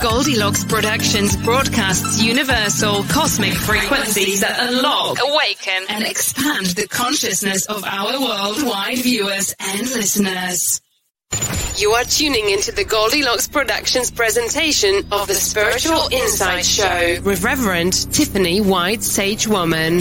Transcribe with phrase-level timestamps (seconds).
[0.00, 8.20] Goldilocks Productions broadcasts universal cosmic frequencies that unlock, awaken, and expand the consciousness of our
[8.20, 10.80] worldwide viewers and listeners.
[11.76, 18.12] You are tuning into the Goldilocks Productions presentation of the Spiritual Insight Show with Reverend
[18.12, 20.00] Tiffany White Sage Woman.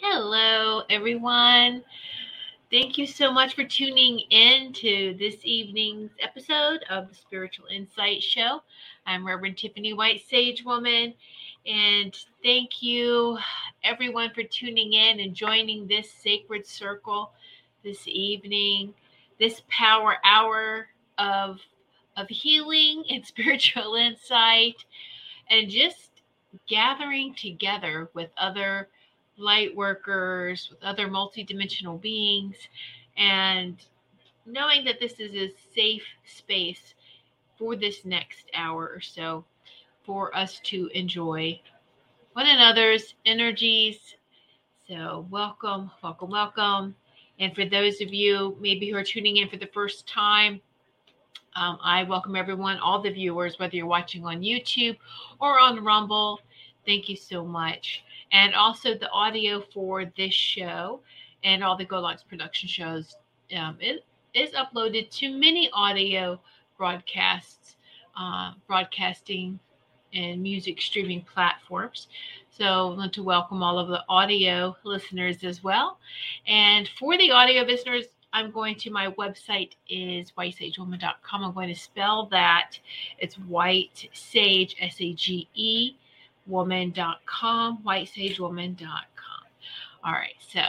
[0.00, 1.82] Hello, everyone.
[2.70, 8.22] Thank you so much for tuning in to this evening's episode of the Spiritual Insight
[8.22, 8.62] Show.
[9.04, 11.12] I'm Reverend Tiffany White Sage Woman,
[11.66, 13.38] and thank you,
[13.82, 17.32] everyone, for tuning in and joining this sacred circle
[17.82, 18.94] this evening,
[19.40, 20.86] this power hour
[21.18, 21.58] of
[22.16, 24.84] of healing and spiritual insight,
[25.48, 26.10] and just
[26.68, 28.90] gathering together with other
[29.40, 32.56] light workers, with other multidimensional beings,
[33.16, 33.76] and
[34.46, 36.94] knowing that this is a safe space
[37.58, 39.44] for this next hour or so
[40.04, 41.60] for us to enjoy
[42.32, 44.14] one another's energies.
[44.88, 46.94] So, welcome, welcome, welcome.
[47.38, 50.60] And for those of you maybe who are tuning in for the first time,
[51.56, 54.96] um, I welcome everyone, all the viewers, whether you're watching on YouTube
[55.40, 56.40] or on Rumble.
[56.86, 61.00] Thank you so much and also the audio for this show
[61.44, 63.16] and all the Goldilocks production shows
[63.56, 64.04] um, it
[64.34, 66.40] is uploaded to many audio
[66.76, 67.76] broadcasts,
[68.16, 69.58] uh, broadcasting
[70.14, 72.08] and music streaming platforms.
[72.50, 75.98] So I want to welcome all of the audio listeners as well.
[76.46, 81.44] And for the audio listeners, I'm going to my website is whitesagewoman.com.
[81.44, 82.78] I'm going to spell that.
[83.18, 85.94] It's white sage, S A G E
[86.50, 89.06] woman.com, whitesagewoman.com.
[90.02, 90.62] All right, so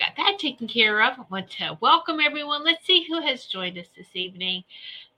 [0.00, 1.18] got that taken care of.
[1.18, 2.64] I want to welcome everyone.
[2.64, 4.64] Let's see who has joined us this evening.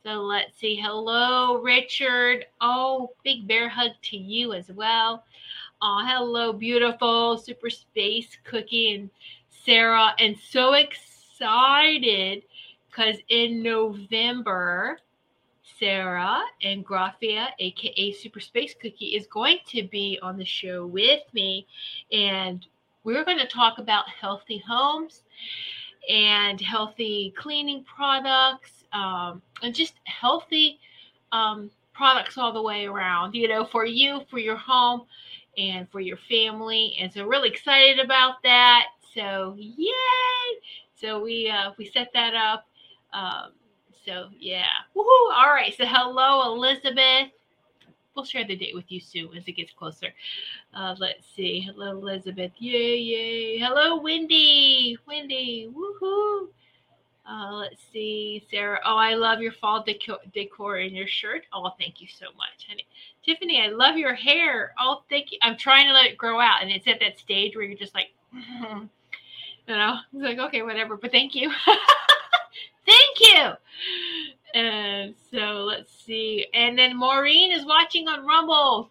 [0.02, 0.74] So let's see.
[0.74, 2.46] Hello, Richard.
[2.60, 5.24] Oh, big bear hug to you as well.
[5.80, 9.10] Oh, hello, beautiful super space cookie and
[9.64, 10.14] Sarah.
[10.19, 12.42] And so excited
[12.90, 14.98] because in November,
[15.82, 21.23] Sarah and Graphia, aka Super Space Cookie, is going to be on the show with
[21.32, 21.67] me.
[22.12, 22.64] And
[23.02, 25.25] we're going to talk about healthy homes
[26.08, 30.79] and healthy cleaning products um, and just healthy
[31.32, 35.02] um, products all the way around, you know, for you, for your home,
[35.58, 36.94] and for your family.
[37.00, 38.84] And so, really excited about that.
[39.17, 39.88] So, yay!
[40.94, 42.69] So we uh, we set that up.
[43.12, 43.50] Um,
[44.04, 44.64] so yeah,
[44.96, 45.32] woohoo!
[45.34, 45.75] All right.
[45.76, 47.31] So hello, Elizabeth.
[48.14, 50.08] We'll share the date with you soon as it gets closer.
[50.75, 51.60] Uh, let's see.
[51.60, 52.52] Hello, Elizabeth.
[52.58, 53.58] Yay, yay.
[53.58, 54.99] Hello, Wendy.
[55.06, 55.70] Wendy.
[55.75, 56.49] Woohoo.
[57.28, 58.81] Uh, let's see, Sarah.
[58.84, 61.44] Oh, I love your fall decor, in your shirt.
[61.52, 62.87] Oh, thank you so much, honey.
[63.25, 64.75] Tiffany, I love your hair.
[64.78, 65.38] Oh, thank you.
[65.40, 67.94] I'm trying to let it grow out, and it's at that stage where you're just
[67.94, 68.88] like, you
[69.69, 70.96] know, it's like okay, whatever.
[70.96, 71.50] But thank you,
[72.87, 73.52] thank you.
[74.55, 78.90] And so let's see, and then Maureen is watching on Rumble.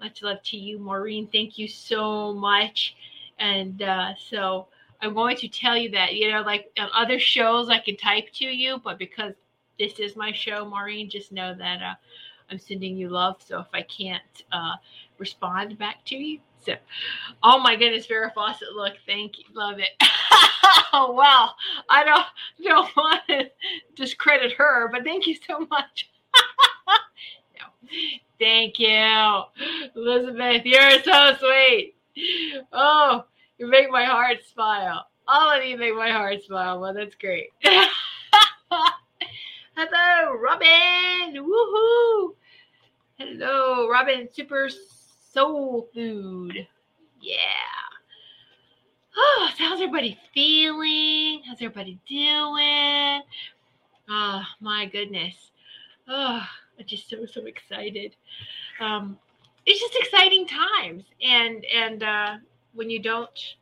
[0.00, 1.28] Much love to you, Maureen.
[1.30, 2.96] Thank you so much.
[3.38, 4.68] And uh, so
[5.02, 8.32] I'm going to tell you that, you know, like on other shows, I can type
[8.34, 9.34] to you, but because
[9.78, 11.94] this is my show, Maureen, just know that uh,
[12.50, 13.42] I'm sending you love.
[13.46, 14.22] So if I can't
[14.52, 14.76] uh,
[15.18, 16.74] respond back to you, so
[17.42, 19.90] oh my goodness, Vera Fawcett, look, thank you, love it.
[20.92, 21.50] oh wow,
[21.88, 22.26] I don't
[22.62, 23.50] don't want to
[23.96, 26.10] discredit her, but thank you so much.
[27.58, 27.88] no,
[28.38, 29.42] thank you,
[29.96, 30.62] Elizabeth.
[30.64, 31.94] You're so sweet.
[32.72, 33.24] Oh,
[33.58, 35.06] you make my heart smile.
[35.26, 36.80] All of you make my heart smile.
[36.80, 37.50] Well, that's great.
[39.76, 41.36] Hello, Robin.
[41.36, 42.34] Woohoo.
[43.16, 44.28] Hello, Robin.
[44.32, 44.68] Super
[45.32, 46.66] soul food.
[47.20, 47.36] Yeah.
[49.16, 51.42] Oh, so how's everybody feeling?
[51.46, 53.22] How's everybody doing?
[54.08, 55.50] Oh, my goodness.
[56.08, 56.42] Oh,
[56.78, 58.16] I'm just so, so excited.
[58.80, 59.18] Um,
[59.66, 61.04] it's just exciting times.
[61.22, 62.36] And, and, uh,
[62.72, 63.56] when you don't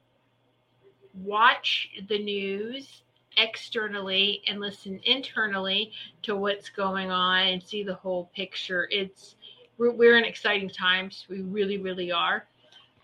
[1.15, 3.03] watch the news
[3.37, 5.93] externally and listen internally
[6.23, 9.37] to what's going on and see the whole picture it's
[9.79, 11.27] we're, we're in exciting times.
[11.29, 12.47] We really really are.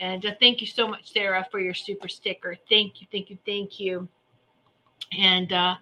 [0.01, 2.57] And uh, thank you so much sarah for your super sticker.
[2.69, 4.09] Thank you thank you thank you.
[5.19, 5.77] And uh,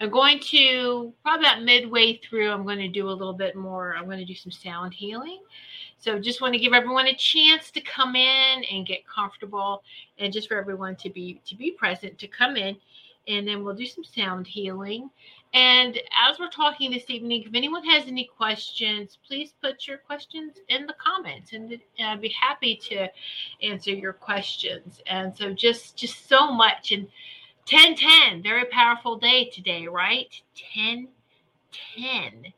[0.00, 3.96] i'm going to probably about midway through i'm going to do a little bit more
[3.96, 5.40] i'm going to do some sound healing.
[6.00, 9.82] So just want to give everyone a chance to come in and get comfortable
[10.18, 12.76] and just for everyone to be to be present to come in.
[13.26, 15.10] And then we'll do some sound healing.
[15.54, 15.98] And
[16.28, 20.86] as we're talking this evening, if anyone has any questions, please put your questions in
[20.86, 23.08] the comments and I'd be happy to
[23.62, 25.00] answer your questions.
[25.06, 27.08] And so just just so much and
[27.70, 30.34] 1010, very powerful day today, right?
[30.74, 31.08] 10
[31.96, 32.52] 10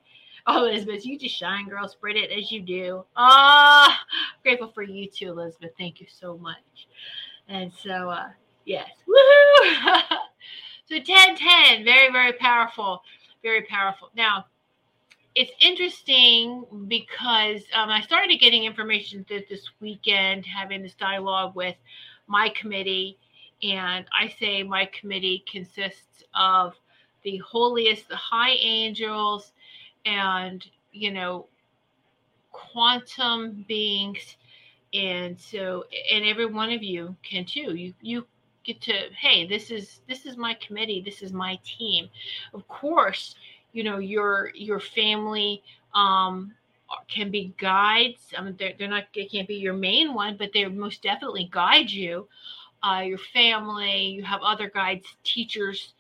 [0.47, 1.87] Oh, Elizabeth, you just shine, girl.
[1.87, 3.05] Spread it as you do.
[3.15, 5.73] Ah, oh, grateful for you too, Elizabeth.
[5.79, 6.89] Thank you so much.
[7.49, 8.31] And so, uh,
[8.65, 10.17] yes, woohoo!
[10.91, 13.03] so 10 10, very, very powerful.
[13.43, 14.11] Very powerful.
[14.17, 14.47] Now,
[15.35, 21.77] it's interesting because um, I started getting information that this weekend, having this dialogue with
[22.27, 23.17] my committee.
[23.63, 26.75] And I say my committee consists of
[27.23, 29.53] the holiest, the high angels,
[30.07, 31.47] and you know
[32.53, 34.37] quantum beings
[34.93, 38.27] and so and every one of you can too you you
[38.65, 42.09] get to hey this is this is my committee this is my team.
[42.53, 43.35] Of course
[43.73, 45.63] you know your your family
[45.95, 46.55] um
[47.09, 48.35] can be guides.
[48.37, 51.49] I mean they're, they're not they can't be your main one but they most definitely
[51.51, 52.29] guide you.
[52.83, 55.93] Uh, your family you have other guides teachers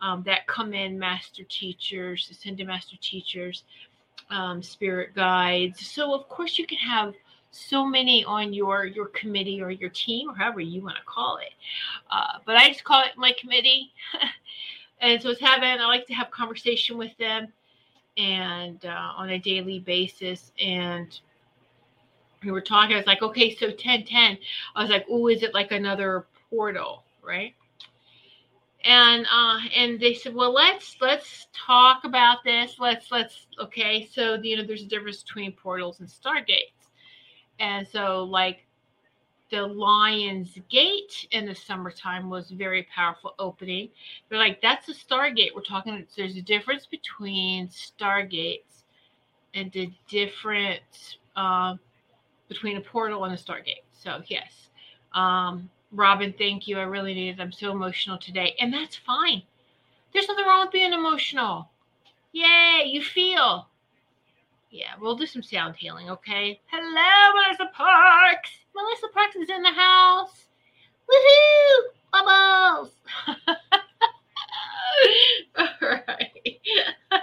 [0.00, 3.64] um, that come in master teachers, ascended master teachers,
[4.30, 5.86] um, spirit guides.
[5.86, 7.14] So of course you can have
[7.50, 11.38] so many on your your committee or your team or however you want to call
[11.38, 11.52] it.
[12.10, 13.92] Uh, but I just call it my committee.
[15.00, 17.52] and so it's having I like to have conversation with them
[18.16, 21.18] and uh, on a daily basis and
[22.44, 22.94] we were talking.
[22.94, 24.38] I was like, okay, so 10 10.
[24.76, 27.54] I was like, oh, is it like another portal, right?
[28.84, 34.34] and uh and they said well let's let's talk about this let's let's okay so
[34.34, 36.77] you know there's a difference between portals and stargates
[37.60, 38.64] and so like
[39.50, 43.88] the lion's gate in the summertime was very powerful opening
[44.28, 48.84] they're like that's a stargate we're talking there's a difference between stargates
[49.54, 51.74] and the difference uh,
[52.48, 54.68] between a portal and a stargate so yes
[55.14, 56.78] um Robin, thank you.
[56.78, 57.40] I really needed.
[57.40, 58.54] I'm so emotional today.
[58.60, 59.42] And that's fine.
[60.12, 61.70] There's nothing wrong with being emotional.
[62.32, 63.68] Yay, you feel.
[64.70, 66.60] Yeah, we'll do some sound healing, okay?
[66.66, 68.50] Hello, Melissa Parks.
[68.74, 70.44] Melissa Parks is in the house.
[71.08, 71.88] Woohoo!
[72.12, 72.90] Bubbles.
[75.56, 76.60] All right.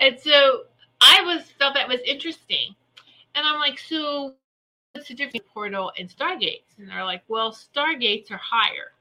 [0.00, 0.62] and so
[1.02, 2.74] I was felt that was interesting,
[3.34, 4.32] and I'm like, so
[4.92, 6.78] what's the difference portal and stargates?
[6.78, 8.92] And they're like, well, stargates are higher,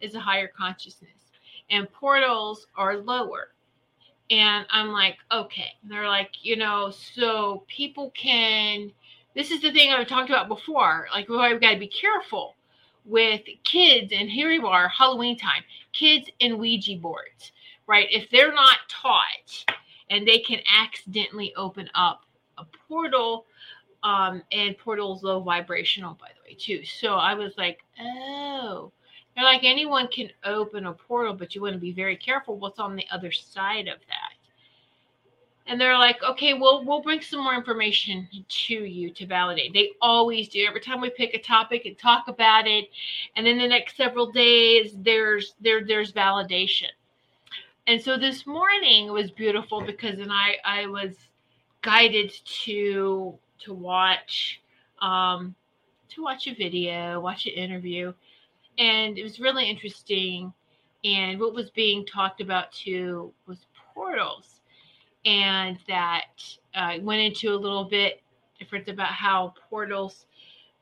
[0.00, 1.30] is a higher consciousness,
[1.70, 3.50] and portals are lower
[4.30, 5.72] and I'm like, okay.
[5.82, 8.92] And they're like, you know, so people can.
[9.34, 11.08] This is the thing I've talked about before.
[11.12, 12.54] Like, well, I've got to be careful
[13.04, 17.52] with kids, and here we are, Halloween time, kids and Ouija boards,
[17.86, 18.08] right?
[18.10, 19.76] If they're not taught
[20.10, 22.22] and they can accidentally open up
[22.58, 23.46] a portal,
[24.02, 26.84] um, and portal's low vibrational, by the way, too.
[26.84, 28.92] So I was like, oh,
[29.36, 32.78] they're like anyone can open a portal, but you want to be very careful what's
[32.78, 34.32] on the other side of that.
[35.68, 39.74] And they're like, okay, well, we'll bring some more information to you to validate.
[39.74, 40.64] They always do.
[40.66, 42.88] Every time we pick a topic and talk about it,
[43.34, 46.90] and then the next several days, there's there there's validation.
[47.88, 51.16] And so this morning was beautiful because then I I was
[51.82, 52.32] guided
[52.64, 54.62] to to watch
[55.02, 55.54] um,
[56.10, 58.12] to watch a video, watch an interview,
[58.78, 60.52] and it was really interesting.
[61.04, 64.60] And what was being talked about too was portals,
[65.24, 66.26] and that
[66.74, 68.22] uh, went into a little bit
[68.58, 70.26] different about how portals,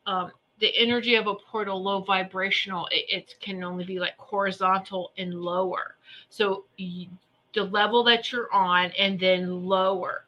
[0.06, 5.12] um, the energy of a portal, low vibrational, it, it can only be like horizontal
[5.18, 5.96] and lower.
[6.28, 7.08] So you,
[7.54, 10.24] the level that you're on, and then lower,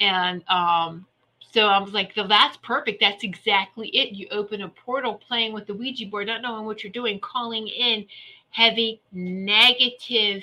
[0.00, 1.06] and um,
[1.50, 3.00] so I was like, so that's perfect.
[3.00, 4.14] That's exactly it.
[4.14, 7.66] You open a portal playing with the Ouija board, not knowing what you're doing, calling
[7.68, 8.06] in
[8.50, 10.42] heavy negative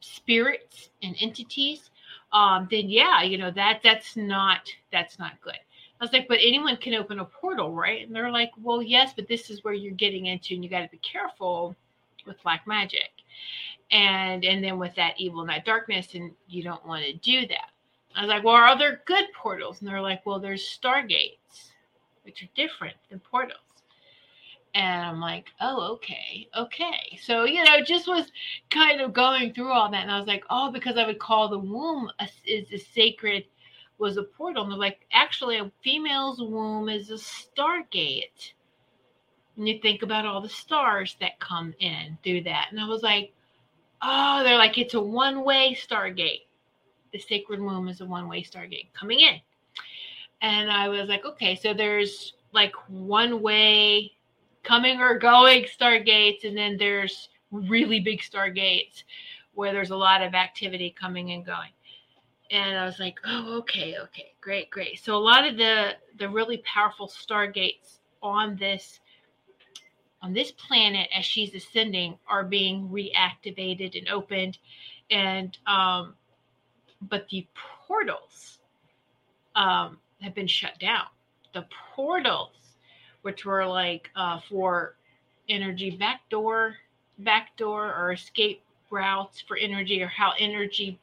[0.00, 1.90] spirits and entities.
[2.32, 5.58] Um, then yeah, you know, that that's not that's not good.
[6.00, 8.06] I was like, but anyone can open a portal, right?
[8.06, 10.80] And they're like, well, yes, but this is where you're getting into, and you got
[10.80, 11.76] to be careful
[12.26, 13.10] with black magic,
[13.90, 17.46] and and then with that evil and that darkness, and you don't want to do
[17.48, 17.70] that.
[18.16, 19.80] I was like, well, are there good portals?
[19.80, 21.70] And they're like, well, there's stargates,
[22.24, 23.58] which are different than portals.
[24.74, 27.18] And I'm like, oh, okay, okay.
[27.22, 28.30] So, you know, just was
[28.70, 30.02] kind of going through all that.
[30.02, 33.44] And I was like, oh, because I would call the womb a, is a sacred,
[33.98, 34.62] was a portal.
[34.62, 38.52] And they're like, actually, a female's womb is a stargate.
[39.56, 42.68] And you think about all the stars that come in through that.
[42.70, 43.32] And I was like,
[44.02, 46.42] oh, they're like, it's a one way stargate
[47.12, 49.40] the sacred womb is a one-way stargate coming in.
[50.42, 54.12] And I was like, okay, so there's like one way
[54.62, 59.04] coming or going stargates, and then there's really big stargates
[59.54, 61.70] where there's a lot of activity coming and going.
[62.50, 64.98] And I was like, oh, okay, okay, great, great.
[64.98, 69.00] So a lot of the the really powerful stargates on this
[70.22, 74.58] on this planet as she's ascending are being reactivated and opened
[75.10, 76.14] and um,
[77.02, 77.46] but the
[77.86, 78.58] portals
[79.56, 81.06] um, have been shut down.
[81.54, 82.52] The portals,
[83.22, 84.96] which were like uh, for
[85.48, 86.76] energy backdoor,
[87.18, 90.98] backdoor or escape routes for energy, or how energy,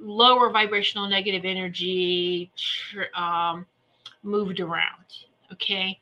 [0.00, 2.50] lower vibrational negative energy
[3.14, 3.66] um,
[4.22, 5.04] moved around.
[5.52, 5.98] Okay.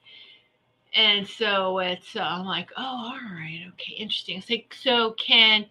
[0.95, 4.43] And so it's, uh, I'm like, oh, all right, okay, interesting.
[4.43, 5.64] So, so can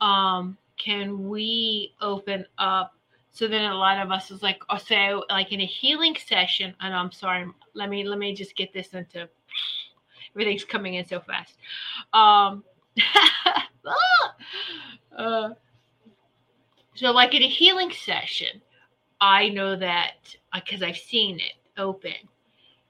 [0.00, 2.94] um, can we open up
[3.32, 6.74] so then a lot of us is like oh so like in a healing session
[6.80, 9.28] and i'm sorry let me let me just get this into
[10.34, 11.56] everything's coming in so fast.
[12.12, 12.64] Um
[15.16, 15.50] uh,
[16.94, 18.60] so like in a healing session
[19.20, 22.12] i know that because uh, i've seen it open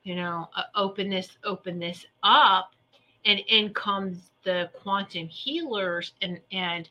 [0.05, 2.73] you know uh, open this open this up
[3.25, 6.89] and in comes the quantum healers and and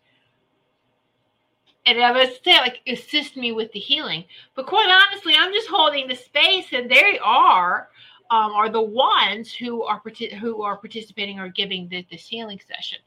[1.85, 4.25] and I was saying, like, assist me with the healing.
[4.55, 7.89] But quite honestly, I'm just holding the space, and they are
[8.31, 10.01] um, are the ones who are
[10.39, 12.99] who are participating or giving the, this healing session.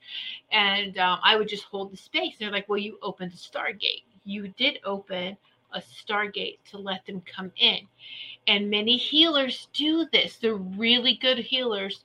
[0.50, 2.34] And um, I would just hold the space.
[2.38, 4.02] They're like, "Well, you opened the Stargate.
[4.24, 5.36] You did open
[5.72, 7.86] a Stargate to let them come in."
[8.48, 10.36] And many healers do this.
[10.36, 12.04] They're really good healers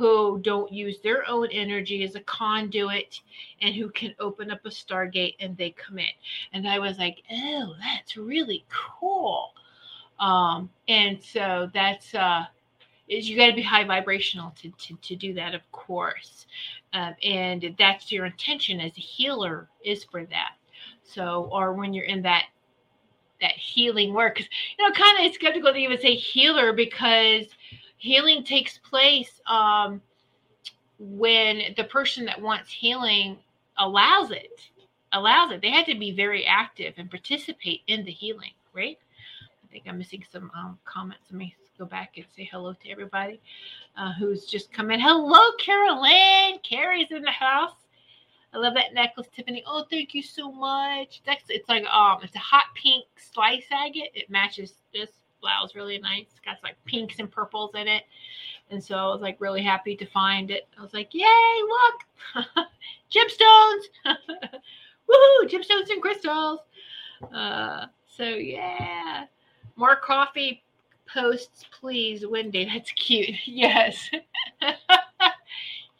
[0.00, 3.20] who don't use their own energy as a conduit
[3.60, 6.06] and who can open up a stargate and they come in.
[6.54, 9.52] And I was like, oh, that's really cool.
[10.18, 12.46] Um, and so that's uh
[13.08, 16.46] is you got to be high vibrational to, to, to do that, of course.
[16.92, 20.52] Um, and that's your intention as a healer is for that.
[21.02, 22.44] So, or when you're in that
[23.40, 24.46] that healing work, you
[24.78, 27.46] know, kind of it's skeptical to even say healer because
[28.00, 30.00] healing takes place um,
[30.98, 33.38] when the person that wants healing
[33.78, 34.60] allows it
[35.12, 38.98] allows it they have to be very active and participate in the healing right
[39.64, 41.24] i think I'm missing some um, comments.
[41.30, 43.40] Let me go back and say hello to everybody
[43.96, 45.00] uh, who's just come in.
[45.00, 46.58] Hello, Carolyn.
[46.62, 47.72] Carrie's in the house.
[48.52, 49.62] I love that necklace, Tiffany.
[49.66, 51.22] Oh, thank you so much.
[51.24, 54.10] That's it's like um, it's a hot pink slice agate.
[54.14, 56.26] It matches this blouse really nice.
[56.30, 58.04] It's got like pinks and purples in it.
[58.70, 60.68] And so I was like really happy to find it.
[60.78, 61.26] I was like, yay,
[61.62, 62.46] look,
[63.12, 63.82] gemstones.
[65.10, 66.60] Woohoo, gemstones and crystals.
[67.34, 69.26] Uh, so yeah.
[69.76, 70.62] More coffee
[71.12, 72.64] posts, please, Wendy.
[72.64, 73.34] That's cute.
[73.46, 74.10] Yes.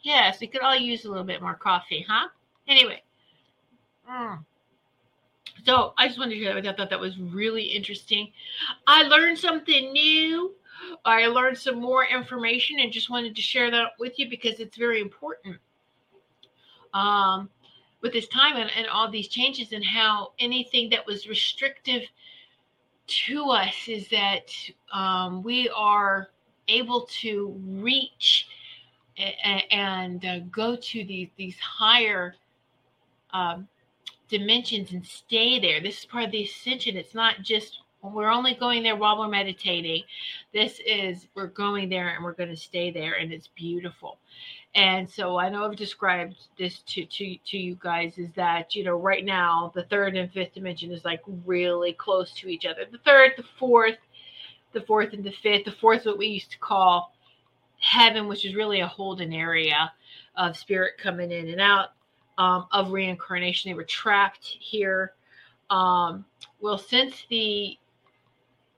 [0.01, 2.29] yes, we could all use a little bit more coffee, huh?
[2.67, 3.03] Anyway.
[4.09, 4.45] Mm.
[5.65, 6.55] So I just wanted to share that.
[6.55, 6.71] with you.
[6.71, 8.31] I thought that was really interesting.
[8.87, 10.55] I learned something new.
[11.05, 14.77] I learned some more information and just wanted to share that with you because it's
[14.77, 15.57] very important.
[16.93, 17.49] Um,
[18.01, 22.01] with this time and, and all these changes and how anything that was restrictive
[23.07, 24.51] to us is that
[24.91, 26.29] um, we are
[26.67, 28.47] able to reach
[29.17, 32.35] and, and uh, go to these these higher
[33.33, 33.67] um,
[34.31, 35.81] dimensions and stay there.
[35.81, 36.97] This is part of the ascension.
[36.97, 40.03] It's not just we're only going there while we're meditating.
[40.53, 44.17] This is we're going there and we're going to stay there, and it's beautiful.
[44.73, 48.83] And so I know I've described this to, to to you guys is that you
[48.83, 52.85] know right now the third and fifth dimension is like really close to each other.
[52.89, 53.97] The third, the fourth,
[54.73, 55.65] the fourth and the fifth.
[55.65, 57.13] The fourth, what we used to call
[57.79, 59.91] heaven, which is really a holding area
[60.37, 61.89] of spirit coming in and out
[62.41, 63.69] um, of reincarnation.
[63.69, 65.13] They were trapped here.
[65.69, 66.25] Um,
[66.59, 67.77] well, since the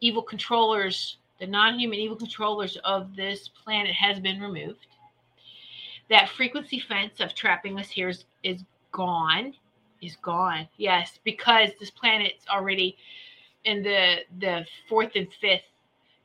[0.02, 4.88] evil controllers, the non-human evil controllers of this planet has been removed
[6.10, 9.54] that frequency fence of trapping us here is, is gone
[10.02, 12.98] is gone yes because this planet's already
[13.64, 15.64] in the the fourth and fifth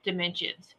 [0.04, 0.74] dimensions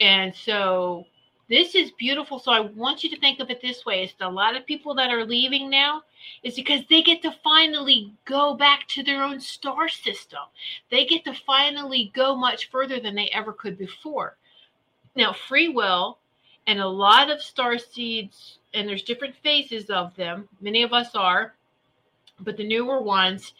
[0.00, 1.04] and so
[1.48, 2.38] this is beautiful.
[2.38, 4.94] So i want you to think of it this way it's a lot of people
[4.94, 6.02] that are leaving now
[6.42, 10.40] is because they get to finally go back to their own star system.
[10.90, 14.36] They get to finally go much further than they ever could before.
[15.16, 16.18] Now free will
[16.66, 20.48] and a lot of star seeds and there's different phases of them.
[20.60, 21.54] Many of us are
[22.40, 23.52] but the newer ones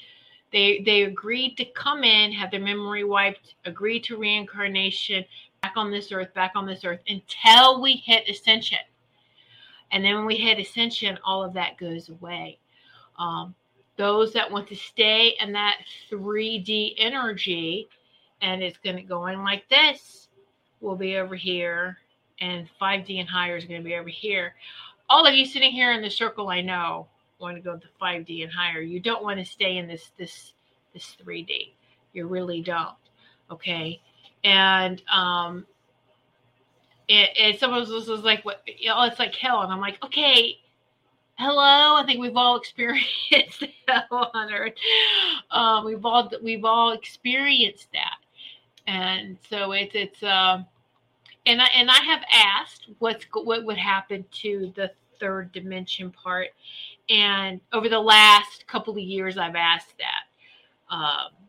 [0.52, 5.24] they they agreed to come in have their memory wiped agreed to reincarnation
[5.64, 8.78] back on this earth back on this earth until we hit ascension
[9.92, 12.58] and then when we hit ascension all of that goes away
[13.18, 13.54] um,
[13.96, 15.78] those that want to stay in that
[16.10, 17.88] 3d energy
[18.42, 20.28] and it's going to go in like this
[20.80, 21.96] will be over here
[22.40, 24.54] and 5D and higher is going to be over here.
[25.08, 27.06] All of you sitting here in the circle, I know,
[27.38, 28.80] want to go to 5D and higher.
[28.80, 30.52] You don't want to stay in this this
[30.92, 31.72] this 3D.
[32.12, 32.94] You really don't.
[33.50, 34.00] Okay,
[34.44, 35.66] and um,
[37.08, 38.62] it, it someone was, was like, "What?
[38.66, 40.58] You know, it's like hell," and I'm like, "Okay."
[41.36, 44.74] Hello, I think we've all experienced hell on earth.
[45.50, 48.18] Um, we've all we've all experienced that,
[48.86, 50.66] and so it's it's um,
[51.46, 56.50] and I and I have asked what's what would happen to the third dimension part,
[57.08, 60.94] and over the last couple of years, I've asked that.
[60.94, 61.43] Um,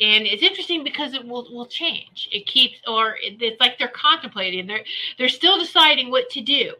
[0.00, 2.28] and it's interesting because it will will change.
[2.32, 4.66] It keeps, or it's like they're contemplating.
[4.66, 4.84] They're
[5.18, 6.74] they're still deciding what to do,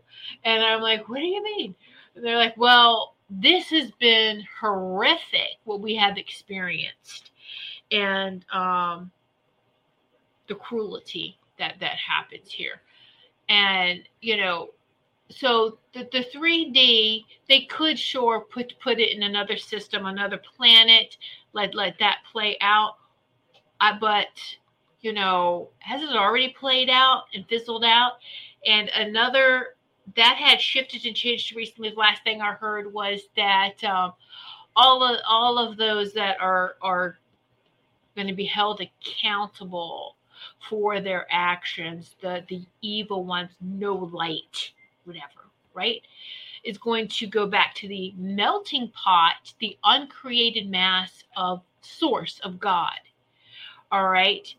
[0.44, 1.74] and I'm like, what do you mean?
[2.14, 7.30] And they're like, well, this has been horrific what we have experienced,
[7.90, 9.10] and um,
[10.48, 12.80] the cruelty that that happens here
[13.50, 14.70] and you know
[15.28, 21.18] so the, the 3d they could sure put put it in another system another planet
[21.52, 22.94] let let that play out
[23.80, 24.28] I, but
[25.00, 28.12] you know has it already played out and fizzled out
[28.66, 29.76] and another
[30.16, 34.12] that had shifted and changed recently the last thing i heard was that um,
[34.76, 37.18] all of all of those that are are
[38.14, 40.16] going to be held accountable
[40.68, 44.72] for their actions, the the evil ones, no light,
[45.04, 46.02] whatever, right?
[46.64, 52.60] Is going to go back to the melting pot, the uncreated mass of source of
[52.60, 52.98] God.
[53.92, 54.52] All right.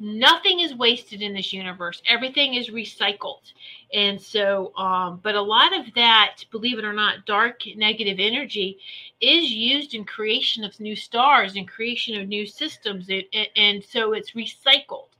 [0.00, 2.02] Nothing is wasted in this universe.
[2.08, 3.52] Everything is recycled.
[3.94, 8.78] And so, um, but a lot of that, believe it or not, dark negative energy
[9.20, 13.06] is used in creation of new stars and creation of new systems.
[13.08, 15.10] It, and so it's recycled.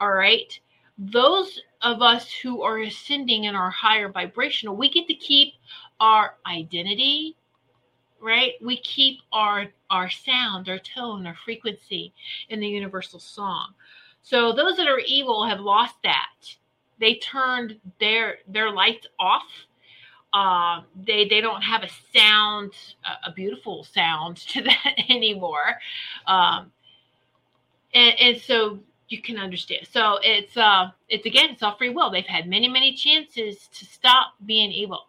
[0.00, 0.58] All right.
[0.98, 5.54] Those of us who are ascending in our higher vibrational, we get to keep
[6.00, 7.36] our identity,
[8.20, 8.54] right?
[8.60, 12.12] We keep our our sound, our tone, our frequency
[12.48, 13.74] in the universal song.
[14.22, 16.56] So those that are evil have lost that.
[16.98, 19.46] They turned their their lights off.
[20.32, 22.72] Uh, they they don't have a sound,
[23.24, 25.78] a, beautiful sound to that anymore.
[26.26, 26.72] Um,
[27.94, 29.86] and, and so you can understand.
[29.90, 32.10] So it's uh it's again it's all free will.
[32.10, 35.06] They've had many many chances to stop being evil,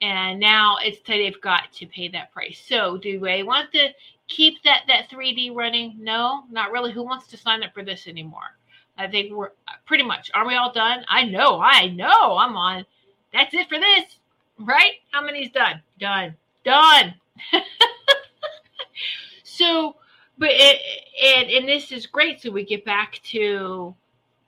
[0.00, 2.62] and now it's that they've got to pay that price.
[2.66, 3.88] So do they want to
[4.28, 5.96] keep that that 3D running?
[5.98, 6.92] No, not really.
[6.92, 8.56] Who wants to sign up for this anymore?
[8.98, 10.30] I think we're uh, pretty much.
[10.34, 11.04] Are we all done?
[11.08, 12.36] I know, I know.
[12.36, 12.86] I'm on.
[13.32, 14.18] That's it for this,
[14.58, 14.94] right?
[15.10, 15.82] How many's done?
[15.98, 16.34] Done.
[16.64, 17.14] Done.
[19.44, 19.96] so
[20.38, 20.80] but it,
[21.22, 23.94] and and this is great so we get back to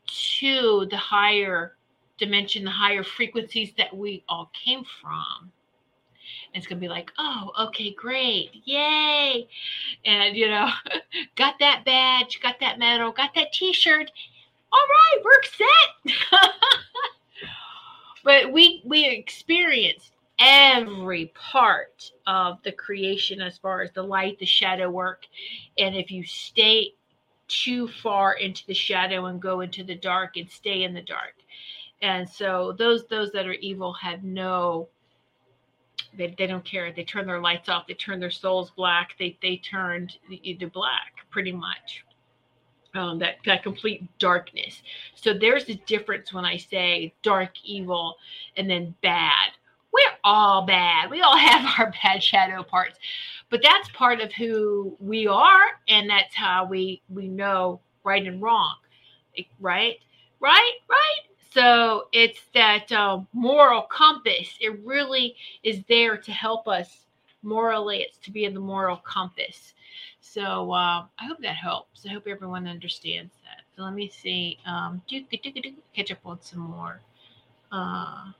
[0.07, 1.77] to the higher
[2.19, 5.53] dimension the higher frequencies that we all came from
[6.53, 9.49] and it's gonna be like oh okay great yay
[10.05, 10.69] and you know
[11.37, 14.11] got that badge got that medal got that t-shirt
[14.73, 16.15] all right we're set
[18.25, 24.47] but we we experienced every part of the creation as far as the light, the
[24.47, 25.27] shadow work.
[25.79, 26.95] And if you stay
[27.49, 31.35] too far into the shadow and go into the dark and stay in the dark.
[32.03, 34.89] And so those those that are evil have no
[36.17, 36.93] they, they don't care.
[36.93, 37.87] They turn their lights off.
[37.87, 39.15] They turn their souls black.
[39.19, 42.05] They they turned to black pretty much.
[42.95, 44.83] Um, that that complete darkness.
[45.15, 48.17] So there's a difference when I say dark evil
[48.57, 49.53] and then bad
[49.93, 51.11] we're all bad.
[51.11, 52.99] We all have our bad shadow parts.
[53.51, 58.43] But that's part of who we are and that's how we we know right and
[58.43, 58.77] wrong.
[59.61, 59.99] Right?
[60.41, 60.75] Right?
[60.89, 61.21] Right?
[61.51, 64.57] So it's that uh, moral compass.
[64.61, 67.07] It really is there to help us
[67.43, 67.99] morally.
[67.99, 69.75] It's to be in the moral compass.
[70.21, 72.05] So uh, I hope that helps.
[72.07, 73.63] I hope everyone understands that.
[73.75, 74.59] So let me see.
[74.67, 75.01] Um,
[75.95, 77.01] catch up on some more.
[77.73, 78.33] Uh,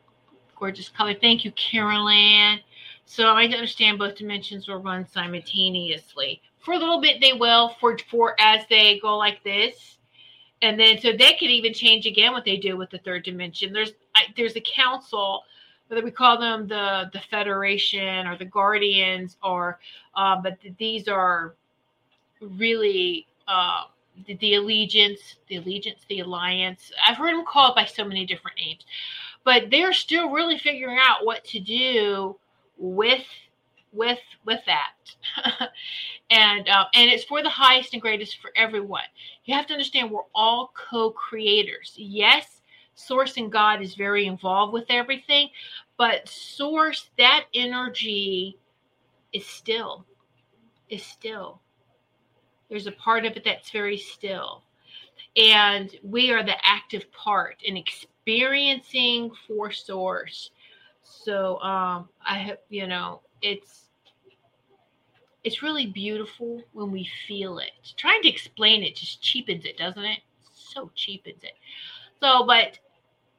[0.57, 1.15] gorgeous color.
[1.15, 2.61] Thank you, Carolyn.
[3.07, 6.43] So I understand both dimensions will run simultaneously.
[6.59, 9.98] For a little bit, they will for for as they go like this,
[10.63, 13.73] and then so they could even change again what they do with the third dimension.
[13.73, 15.43] There's I, there's a council,
[15.89, 19.79] whether we call them the the Federation or the Guardians, or
[20.15, 21.55] uh, but these are
[22.41, 23.27] really.
[23.47, 23.85] Uh,
[24.27, 26.91] the, the allegiance, the allegiance, the alliance.
[27.07, 28.85] I've heard them called by so many different names,
[29.45, 32.37] but they're still really figuring out what to do
[32.77, 33.25] with
[33.93, 34.93] with with that.
[36.31, 39.05] And uh, and it's for the highest and greatest for everyone.
[39.47, 41.95] You have to understand we're all co-creators.
[41.97, 42.61] Yes
[42.95, 45.49] source and god is very involved with everything
[45.97, 48.59] but source that energy
[49.33, 50.05] is still
[50.89, 51.61] is still.
[52.69, 54.63] There's a part of it that's very still.
[55.37, 60.51] And we are the active part in experiencing for source.
[61.03, 63.85] So um i have you know it's
[65.45, 67.71] it's really beautiful when we feel it.
[67.97, 70.21] Trying to explain it just cheapens it doesn't it?
[70.53, 71.55] So cheapens it.
[72.21, 72.79] So but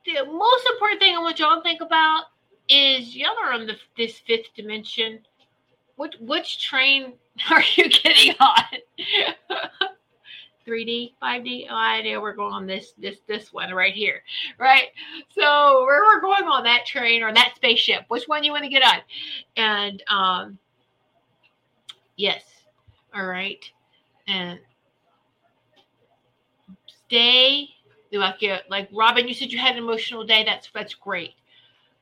[0.06, 2.26] the most important thing i want y'all to think about
[2.70, 5.20] is y'all are on the, this fifth dimension.
[5.98, 7.14] Which which train
[7.52, 8.64] are you getting on
[10.70, 11.68] 3D, 5D.
[11.70, 14.22] Oh, I know we're going on this this this one right here,
[14.60, 14.90] right?
[15.30, 18.06] So we're, we're going on that train or that spaceship.
[18.10, 19.00] Which one you want to get on?
[19.58, 20.60] And um,
[22.16, 22.44] yes,
[23.16, 23.64] all right,
[24.28, 24.60] and
[27.08, 27.70] stay
[28.12, 29.28] like you, like Robin.
[29.28, 30.44] You said you had an emotional day.
[30.44, 31.34] That's that's great.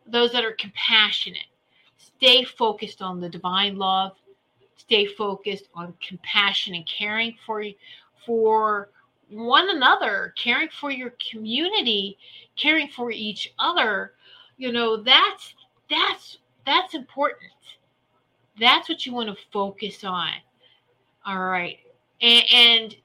[0.06, 1.48] Those that are compassionate,
[1.98, 4.14] stay focused on the divine love.
[4.78, 7.62] Stay focused on compassion and caring for
[8.28, 8.90] for
[9.30, 12.18] one another, caring for your community,
[12.56, 14.14] caring for each other,
[14.58, 15.56] you know, that's
[15.90, 17.52] that's that's important.
[18.60, 20.32] That's what you want to focus on.
[21.26, 21.78] All right.
[22.22, 22.96] And, and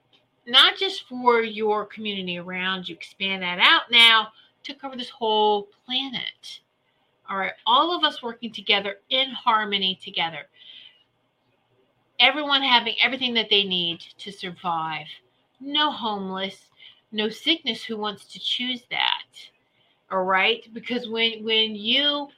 [0.47, 4.29] not just for your community around you, expand that out now
[4.65, 6.61] to cover this whole planet.
[7.29, 7.53] All right.
[7.67, 10.47] All of us working together in harmony together
[12.21, 15.07] everyone having everything that they need to survive.
[15.61, 16.71] No homeless,
[17.11, 19.25] no sickness who wants to choose that.
[20.11, 20.67] All right?
[20.73, 22.29] Because when when you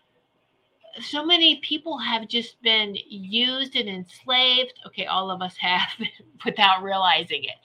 [1.01, 4.75] so many people have just been used and enslaved.
[4.87, 5.89] Okay, all of us have
[6.45, 7.57] without realizing it.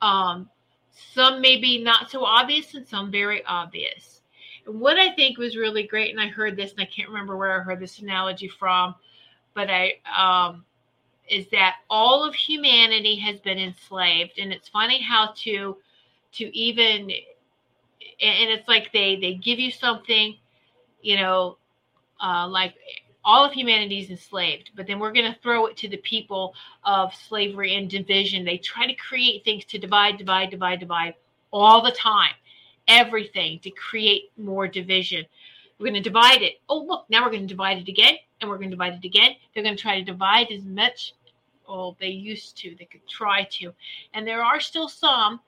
[0.00, 0.48] Um,
[0.92, 4.22] some maybe not so obvious and some very obvious.
[4.66, 7.60] What I think was really great, and I heard this, and I can't remember where
[7.60, 8.94] I heard this analogy from,
[9.54, 10.64] but I um,
[11.30, 15.76] is that all of humanity has been enslaved, and it's funny how to
[16.32, 17.10] to even
[18.22, 20.36] and it's like they they give you something,
[21.00, 21.56] you know,
[22.22, 22.74] uh, like
[23.24, 26.54] all of humanity is enslaved, but then we're going to throw it to the people
[26.84, 28.44] of slavery and division.
[28.44, 31.14] They try to create things to divide, divide, divide, divide
[31.52, 32.32] all the time,
[32.88, 35.24] everything to create more division.
[35.78, 36.60] We're going to divide it.
[36.68, 39.04] Oh, look, now we're going to divide it again, and we're going to divide it
[39.04, 39.32] again.
[39.54, 41.14] They're going to try to divide as much.
[41.70, 42.74] Oh, they used to.
[42.78, 43.72] They could try to,
[44.14, 45.40] and there are still some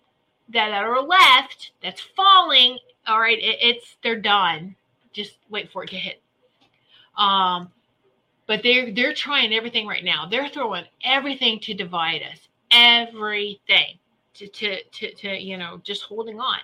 [0.50, 2.78] that are left that's falling.
[3.06, 4.76] All right, it, it's they're done.
[5.12, 6.22] Just wait for it to hit
[7.18, 7.70] um,
[8.46, 10.26] but they're they're trying everything right now.
[10.26, 13.98] They're throwing everything to divide us, everything
[14.35, 16.58] to to to, to you know just holding on,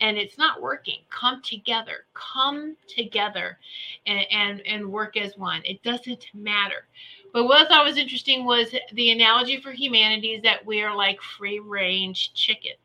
[0.00, 1.00] and it's not working.
[1.10, 3.58] Come together, come together,
[4.06, 5.62] and and and work as one.
[5.64, 6.86] It doesn't matter.
[7.32, 10.94] But what I thought was interesting was the analogy for humanity is that we are
[10.94, 12.76] like free range chickens.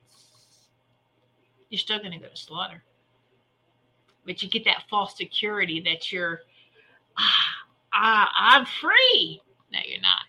[1.69, 2.81] You're still going to go to slaughter,
[4.25, 6.41] but you get that false security that you're
[7.93, 9.41] ah, I'm free.
[9.71, 10.21] No, you're not.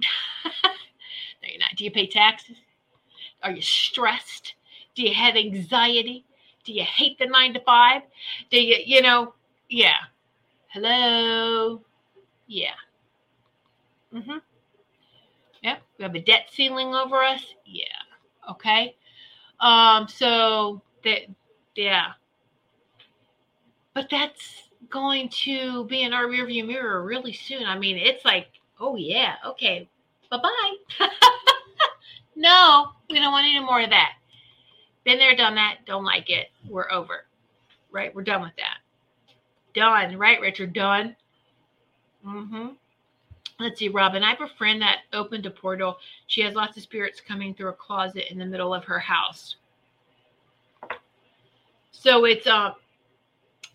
[0.64, 1.76] no, you're not.
[1.76, 2.56] Do you pay taxes?
[3.42, 4.54] Are you stressed?
[4.94, 6.24] Do you have anxiety?
[6.64, 8.02] Do you hate the nine to five?
[8.50, 9.34] Do you, you know,
[9.68, 9.96] yeah.
[10.68, 11.82] Hello?
[12.46, 12.74] Yeah.
[14.14, 14.38] Mm-hmm.
[15.62, 15.82] Yep.
[15.98, 17.42] We have a debt ceiling over us?
[17.64, 17.84] Yeah.
[18.50, 18.96] Okay.
[19.60, 21.22] Um, so that
[21.74, 22.12] yeah.
[23.94, 27.64] But that's going to be in our rearview mirror really soon.
[27.64, 28.48] I mean, it's like,
[28.80, 29.88] oh yeah, okay,
[30.30, 31.06] bye bye.
[32.36, 34.14] no, we don't want any more of that.
[35.04, 35.78] Been there, done that.
[35.86, 36.48] Don't like it.
[36.68, 37.26] We're over.
[37.90, 38.14] Right?
[38.14, 38.78] We're done with that.
[39.74, 40.16] Done.
[40.16, 40.72] Right, Richard?
[40.72, 41.16] Done.
[42.26, 42.68] Mm-hmm.
[43.62, 44.22] Let's see, Robin.
[44.22, 45.98] I have a friend that opened a portal.
[46.26, 49.56] She has lots of spirits coming through a closet in the middle of her house.
[51.92, 52.72] So it's uh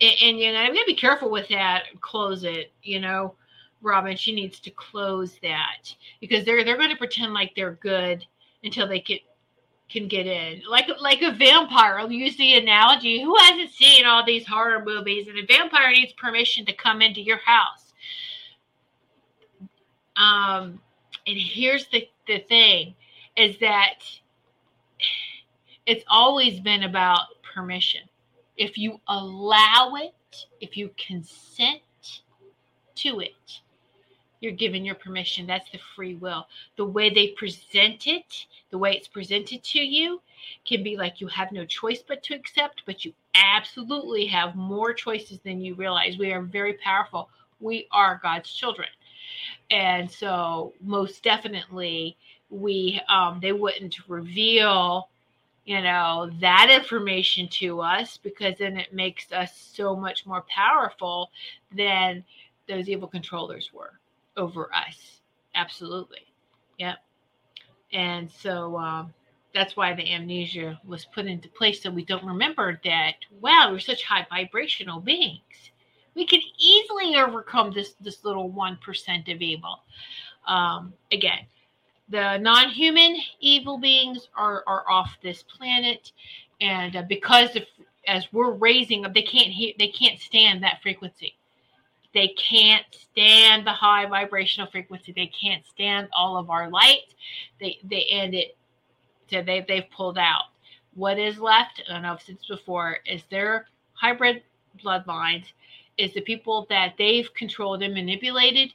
[0.01, 1.85] and, and you know, I'm gonna be careful with that.
[2.01, 3.35] Close it, you know.
[3.81, 8.25] Robin, she needs to close that because they're they're to pretend like they're good
[8.63, 9.19] until they can
[9.89, 10.61] can get in.
[10.69, 11.99] Like like a vampire.
[11.99, 13.21] I'll use the analogy.
[13.21, 15.27] Who hasn't seen all these horror movies?
[15.27, 17.86] And a vampire needs permission to come into your house.
[20.17, 20.79] Um,
[21.25, 22.95] and here's the the thing,
[23.35, 23.99] is that
[25.85, 28.01] it's always been about permission
[28.57, 31.81] if you allow it, if you consent
[32.95, 33.61] to it,
[34.39, 35.47] you're given your permission.
[35.47, 36.47] That's the free will.
[36.75, 40.21] The way they present it, the way it's presented to you,
[40.65, 44.93] can be like you have no choice but to accept, but you absolutely have more
[44.93, 46.17] choices than you realize.
[46.17, 47.29] We are very powerful.
[47.59, 48.89] We are God's children.
[49.71, 52.17] And so, most definitely,
[52.49, 55.09] we um, they wouldn't reveal
[55.65, 61.29] you know that information to us because then it makes us so much more powerful
[61.75, 62.23] than
[62.69, 63.99] those evil controllers were
[64.37, 65.19] over us.
[65.55, 66.25] Absolutely.
[66.79, 66.97] Yep.
[67.91, 69.13] And so um,
[69.53, 73.79] that's why the amnesia was put into place so we don't remember that wow we're
[73.79, 75.71] such high vibrational beings
[76.17, 79.83] we can easily overcome this this little 1% of evil.
[80.47, 81.45] Um, again
[82.09, 86.11] the non-human evil beings are are off this planet
[86.61, 87.63] and uh, because of,
[88.07, 91.35] as we're raising them they can't hear they can't stand that frequency.
[92.13, 95.11] They can't stand the high vibrational frequency.
[95.11, 97.13] They can't stand all of our light.
[97.59, 98.57] They they end it
[99.29, 100.43] so they, they've pulled out.
[100.93, 104.43] What is left i don't know if it's before is their hybrid
[104.83, 105.45] bloodlines
[105.97, 108.73] is the people that they've controlled and manipulated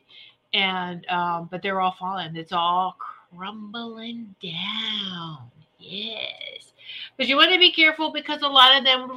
[0.52, 2.96] and um, but they're all fallen it's all
[3.34, 5.50] crumbling down.
[5.78, 6.72] Yes.
[7.16, 9.10] But you want to be careful because a lot of them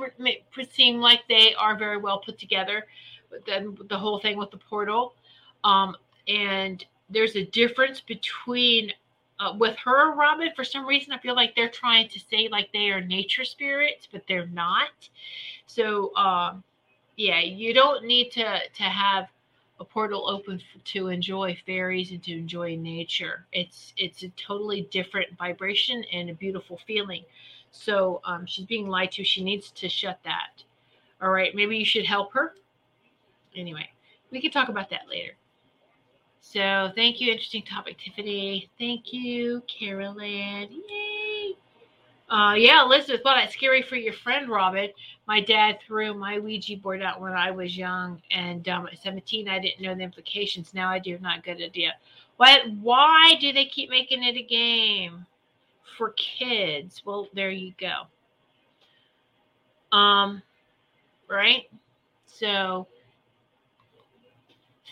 [0.72, 2.86] seem like they are very well put together.
[3.30, 5.14] But then the whole thing with the portal.
[5.64, 5.96] Um,
[6.28, 8.92] and there's a difference between
[9.40, 10.50] uh, with her, Robin.
[10.56, 14.08] For some reason, I feel like they're trying to say like they are nature spirits,
[14.12, 15.10] but they're not.
[15.68, 16.64] So, um,
[17.18, 19.28] yeah, you don't need to to have
[19.80, 23.46] a portal open f- to enjoy fairies and to enjoy nature.
[23.52, 27.24] It's it's a totally different vibration and a beautiful feeling.
[27.72, 29.24] So um, she's being lied to.
[29.24, 30.64] She needs to shut that.
[31.22, 32.54] All right, maybe you should help her.
[33.56, 33.90] Anyway,
[34.32, 35.34] we can talk about that later.
[36.42, 38.70] So thank you, interesting topic, Tiffany.
[38.78, 40.70] Thank you, Carolyn.
[40.72, 41.05] Yay!
[42.30, 44.90] Uh, yeah, Elizabeth, well, that's scary for your friend, Robin.
[45.28, 49.48] My dad threw my Ouija board out when I was young, and um, at 17,
[49.48, 50.74] I didn't know the implications.
[50.74, 51.20] Now I do.
[51.20, 51.94] Not good idea.
[52.38, 52.62] What?
[52.82, 55.26] Why do they keep making it a game
[55.98, 57.04] for kids?
[57.06, 58.08] Well, there you go.
[59.96, 60.42] Um,
[61.30, 61.70] right.
[62.26, 62.88] So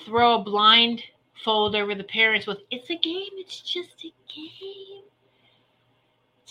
[0.05, 3.31] throw a blindfold over the parents with "It's a game.
[3.33, 5.03] It's just a game."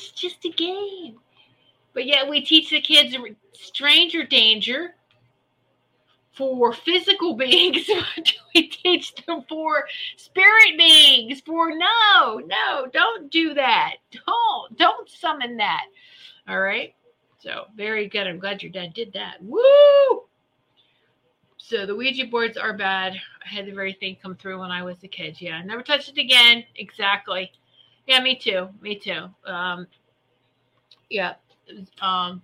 [0.03, 1.19] It's just a game.
[1.95, 3.17] But yet we teach the kids
[3.53, 4.95] stranger danger
[6.33, 7.87] for physical beings.
[7.89, 9.85] what do we teach them for
[10.17, 11.41] spirit beings.
[11.43, 13.95] For no, no, don't do that.
[14.11, 15.85] Don't, don't summon that.
[16.49, 16.95] All right.
[17.39, 18.27] So very good.
[18.27, 19.37] I'm glad your dad did that.
[19.41, 20.25] Woo!
[21.59, 23.15] So the Ouija boards are bad.
[23.45, 25.41] I had the very thing come through when I was a kid.
[25.41, 26.65] Yeah, never touched it again.
[26.77, 27.53] Exactly.
[28.07, 28.69] Yeah, me too.
[28.81, 29.29] Me too.
[29.47, 29.87] Um,
[31.09, 31.35] yeah.
[32.01, 32.43] Um,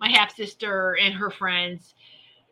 [0.00, 1.94] my half sister and her friends,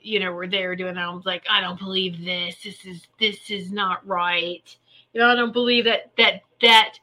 [0.00, 1.04] you know, were there doing that.
[1.04, 2.62] I was like, I don't believe this.
[2.62, 4.76] This is this is not right.
[5.12, 6.94] You know, I don't believe that that that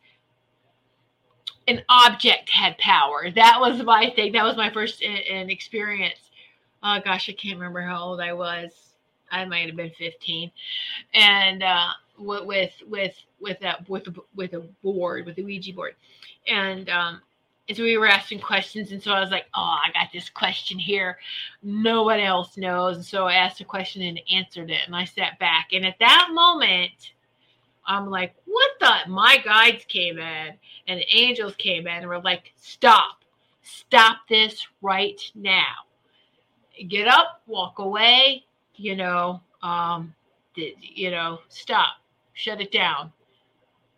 [1.68, 3.32] an object had power.
[3.32, 4.32] That was my thing.
[4.34, 6.20] That was my first in, in experience.
[6.84, 8.72] Oh gosh, I can't remember how old I was.
[9.32, 10.52] I might have been 15,
[11.16, 15.96] and uh, with with with that with with a board with a Ouija board,
[16.48, 17.22] and um,
[17.68, 20.30] and so we were asking questions, and so I was like, "Oh, I got this
[20.30, 21.18] question here,
[21.64, 25.06] no one else knows." And so I asked a question and answered it, and I
[25.06, 27.14] sat back, and at that moment,
[27.88, 30.54] I'm like, "What the?" My guides came in,
[30.88, 33.24] and angels came in, and were like, "Stop,
[33.64, 35.86] stop this right now!
[36.88, 40.14] Get up, walk away, you know, um,
[40.56, 41.98] you know, stop,
[42.36, 43.12] shut it down."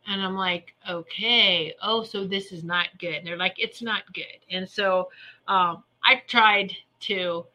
[0.07, 3.15] And I'm like, okay, oh, so this is not good.
[3.15, 4.39] And they're like, it's not good.
[4.49, 5.09] And so
[5.49, 6.71] um, I tried
[7.01, 7.45] to,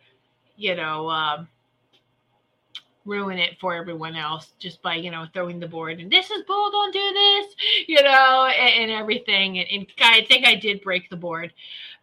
[0.57, 1.49] you know, um,
[3.07, 6.43] ruin it for everyone else just by, you know, throwing the board and this is
[6.45, 7.55] bull, don't do this,
[7.89, 9.59] you know, and, and everything.
[9.59, 11.53] And, and, I think I did break the board.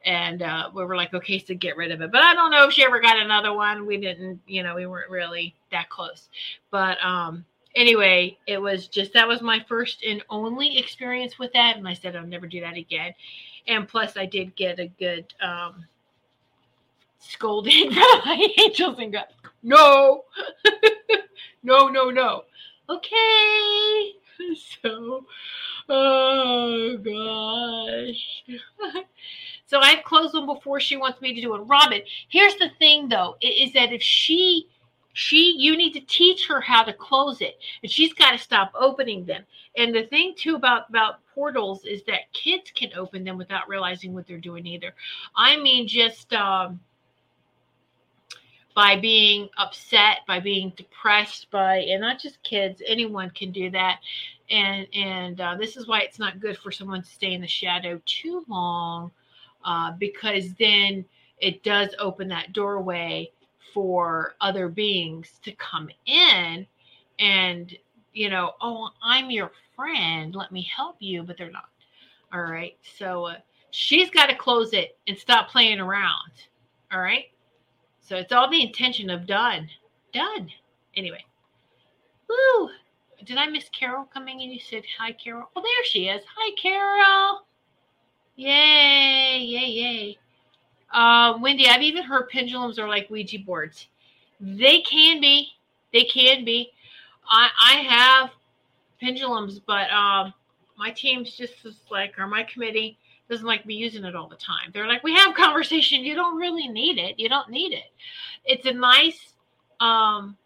[0.04, 2.12] And uh, we were like, okay, so get rid of it.
[2.12, 3.86] But I don't know if she ever got another one.
[3.86, 6.30] We didn't, you know, we weren't really that close.
[6.72, 11.78] But, um, anyway, it was just that was my first and only experience with that,
[11.78, 13.14] and I said I'll never do that again.
[13.68, 15.86] And plus, I did get a good um,
[17.20, 19.32] scolding from my angels and got
[19.64, 20.24] no,
[21.64, 22.44] no, no, no.
[22.90, 24.14] Okay,
[24.82, 25.26] so
[25.90, 28.44] oh gosh.
[29.68, 31.60] so I've closed them before she wants me to do it.
[31.60, 34.68] Robin, here's the thing though, is that if she
[35.14, 38.72] she you need to teach her how to close it and she's got to stop
[38.80, 39.44] opening them.
[39.78, 44.14] And the thing too about about portals is that kids can open them without realizing
[44.14, 44.94] what they're doing either.
[45.36, 46.80] I mean just um
[48.76, 54.00] by being upset by being depressed by and not just kids anyone can do that.
[54.50, 57.48] And and uh, this is why it's not good for someone to stay in the
[57.48, 59.12] shadow too long
[59.66, 61.04] uh, because then
[61.40, 63.32] it does open that doorway
[63.74, 66.66] for other beings to come in
[67.20, 67.78] and
[68.14, 71.70] you know oh i'm your friend let me help you but they're not.
[72.34, 72.78] All right?
[72.98, 73.38] So uh,
[73.72, 76.32] she's got to close it and stop playing around.
[76.92, 77.26] All right?
[78.02, 79.70] So it's all the intention of done.
[80.14, 80.50] Done.
[80.96, 81.24] Anyway.
[82.28, 82.70] Woo!
[83.26, 84.50] did i miss carol coming in?
[84.50, 85.50] You said hi carol.
[85.56, 86.22] Oh there she is.
[86.36, 87.46] Hi carol.
[88.36, 90.18] Yay yay yay
[90.92, 93.88] uh, Wendy, I've even heard pendulums are like Ouija boards.
[94.40, 95.50] They can be.
[95.94, 96.72] They can be.
[97.30, 98.30] I I have
[99.00, 100.34] pendulums, but um,
[100.78, 101.54] my team's just
[101.92, 102.98] like, or my committee
[103.30, 104.72] doesn't like me using it all the time.
[104.74, 106.04] They're like, we have conversation.
[106.04, 107.20] You don't really need it.
[107.20, 107.92] You don't need it.
[108.46, 109.34] It's a nice,
[109.80, 110.38] um,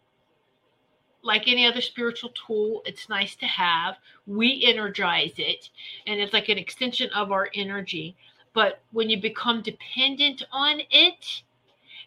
[1.22, 2.82] like any other spiritual tool.
[2.84, 3.96] It's nice to have.
[4.26, 5.70] We energize it,
[6.06, 8.16] and it's like an extension of our energy.
[8.54, 11.42] But when you become dependent on it,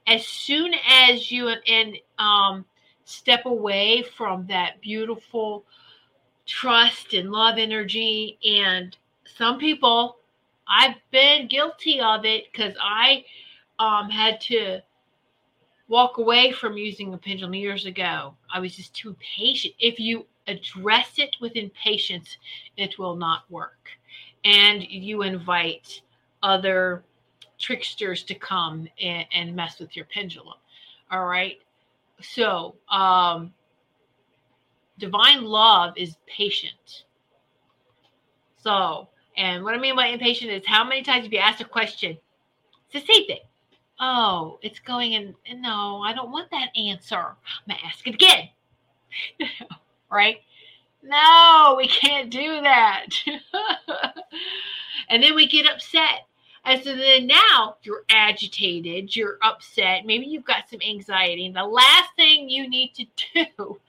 [0.08, 2.66] as soon as you and um,
[3.04, 5.66] step away from that beautiful
[6.46, 8.96] trust and love energy, and
[9.26, 10.18] some people,
[10.68, 13.26] I've been guilty of it because I
[13.78, 14.80] um, had to
[15.90, 18.36] walk away from using a pendulum years ago.
[18.54, 19.74] I was just too patient.
[19.80, 22.38] If you address it with impatience,
[22.78, 23.90] it will not work.
[24.46, 26.02] And you invite
[26.44, 27.04] other
[27.60, 30.58] tricksters to come and, and mess with your pendulum.
[31.12, 31.60] All right.
[32.22, 33.54] So, um,
[34.98, 37.06] divine love is patient.
[38.58, 39.08] So,
[39.38, 42.18] And what I mean by impatient is how many times have you asked a question?
[42.90, 43.40] It's the same thing.
[44.00, 45.36] Oh, it's going in.
[45.62, 47.16] No, I don't want that answer.
[47.16, 47.36] I'm
[47.68, 48.50] going to ask it again.
[50.12, 50.38] right?
[51.04, 53.08] No, we can't do that.
[55.10, 56.27] and then we get upset.
[56.68, 61.46] And so then now you're agitated, you're upset, maybe you've got some anxiety.
[61.46, 63.06] And the last thing you need to
[63.58, 63.80] do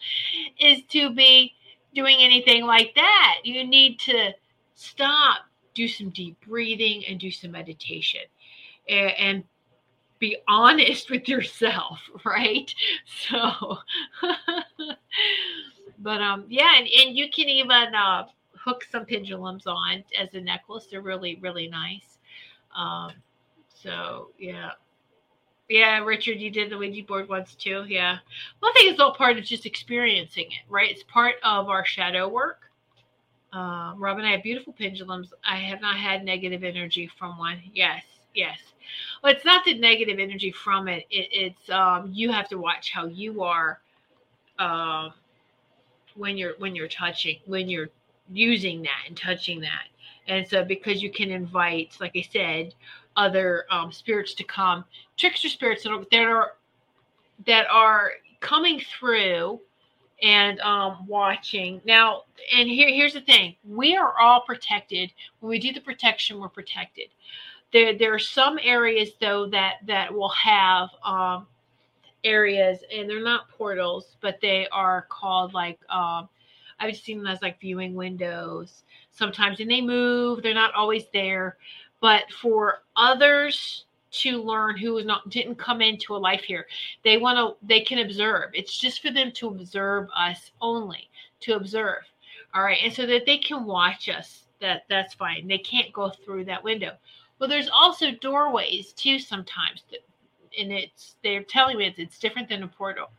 [0.61, 1.55] is to be
[1.93, 3.39] doing anything like that.
[3.43, 4.33] You need to
[4.77, 5.39] stop,
[5.75, 8.21] do some deep breathing, and do some meditation.
[8.89, 9.45] And, and
[10.21, 12.73] be honest with yourself, right?
[13.29, 13.79] So,
[15.99, 18.27] but um, yeah, and, and you can even uh,
[18.57, 20.87] hook some pendulums on as a necklace.
[20.89, 22.18] They're really, really nice.
[22.79, 23.13] Um,
[23.75, 24.71] so yeah.
[25.69, 27.85] Yeah, Richard, you did the Ouija board once too.
[27.87, 28.19] Yeah.
[28.61, 30.91] Well, I think it's all part of just experiencing it, right?
[30.91, 32.71] It's part of our shadow work.
[33.53, 35.33] Uh, Rob and I have beautiful pendulums.
[35.45, 37.61] I have not had negative energy from one.
[37.75, 38.03] Yes,
[38.35, 38.59] yes.
[39.23, 41.05] Well, it's not the negative energy from it.
[41.11, 43.81] it it's um, you have to watch how you are
[44.59, 45.11] uh,
[46.15, 47.89] when you're when you're touching when you're
[48.33, 49.85] using that and touching that.
[50.29, 52.75] And so, because you can invite, like I said,
[53.17, 54.85] other um, spirits to come,
[55.17, 56.53] trickster spirits that are, that are
[57.47, 59.61] that are coming through
[60.23, 61.81] and um, watching.
[61.85, 62.25] Now,
[62.55, 65.13] and here, here's the thing: we are all protected.
[65.41, 67.09] When we do the protection, we're protected.
[67.73, 71.47] There, there are some areas though that that will have um,
[72.25, 76.29] areas, and they're not portals, but they are called like um,
[76.81, 78.85] I've seen them as like viewing windows
[79.19, 80.43] sometimes, and they move.
[80.43, 81.57] They're not always there,
[82.01, 86.67] but for others to learn who is not didn't come into a life here
[87.05, 88.51] they want to they can observe.
[88.55, 91.11] It's just for them to observe us only
[91.41, 92.03] to observe.
[92.55, 95.47] All right and so that they can watch us that that's fine.
[95.47, 96.93] They can't go through that window.
[97.39, 99.83] Well there's also doorways too sometimes
[100.59, 103.11] and it's they're telling me it's, it's different than a portal.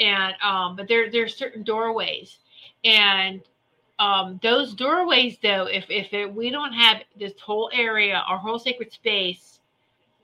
[0.00, 2.38] And um but there there's certain doorways.
[2.84, 3.40] And
[4.00, 8.58] um those doorways though if if it, we don't have this whole area our whole
[8.58, 9.60] sacred space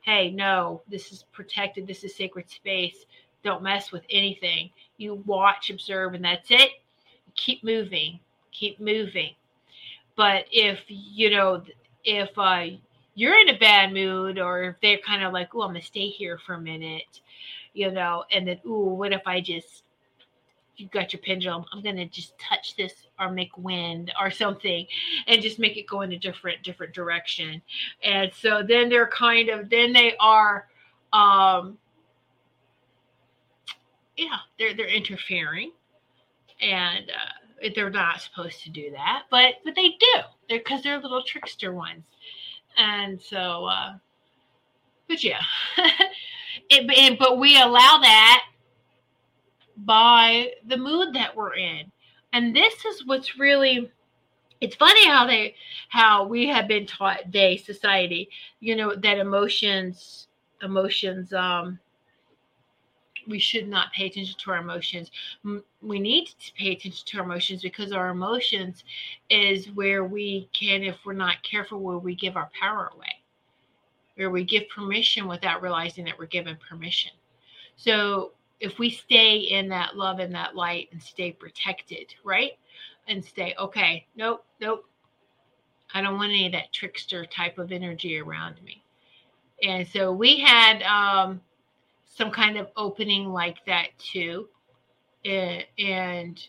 [0.01, 3.05] hey no this is protected this is sacred space.
[3.45, 4.71] Don't mess with anything.
[4.97, 6.71] You watch observe and that's it.
[7.37, 8.19] Keep moving
[8.57, 9.35] keep moving.
[10.17, 11.63] But if you know
[12.05, 12.67] if uh
[13.15, 16.09] you're in a bad mood or if they're kind of like, oh, I'm gonna stay
[16.09, 17.23] here for a minute,
[17.73, 19.85] you know, and then, ooh, what if I just
[20.77, 24.87] you got your pendulum, I'm gonna just touch this or make wind or something
[25.27, 27.63] and just make it go in a different different direction.
[28.03, 30.69] And so then they're kind of then they are
[31.13, 31.79] um
[34.17, 35.73] yeah, they're they're interfering
[36.61, 40.21] and uh they're not supposed to do that, but but they do.
[40.49, 42.05] They're because they're little trickster ones
[42.77, 43.95] and so uh
[45.09, 45.43] but yeah
[46.71, 48.45] it, but we allow that
[49.79, 51.91] by the mood that we're in
[52.33, 53.91] and this is what's really
[54.61, 55.55] it's funny how they
[55.89, 58.29] how we have been taught day society
[58.61, 60.29] you know that emotions
[60.63, 61.79] emotions um
[63.27, 65.11] we should not pay attention to our emotions.
[65.83, 68.85] We need to pay attention to our emotions because our emotions
[69.31, 73.23] is where we can, if we're not careful, where we give our power away,
[74.17, 77.13] where we give permission without realizing that we're given permission.
[77.77, 82.53] So if we stay in that love and that light and stay protected, right?
[83.09, 84.85] And stay, okay, nope, nope.
[85.95, 88.83] I don't want any of that trickster type of energy around me.
[89.63, 91.41] And so we had um
[92.05, 94.49] some kind of opening like that too.
[95.25, 96.41] And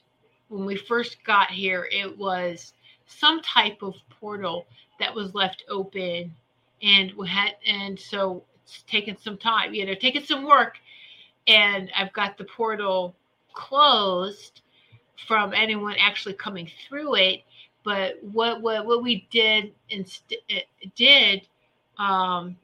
[0.49, 2.74] when we first got here, it was
[3.05, 4.66] some type of portal
[4.99, 6.34] that was left open,
[6.82, 10.78] and we had, and so it's taken some time, you know, taking some work.
[11.48, 13.16] And I've got the portal
[13.54, 14.62] closed
[15.28, 17.43] from anyone actually coming through it.
[17.84, 20.39] But what what what we did instead
[20.95, 21.48] did
[21.98, 22.58] um,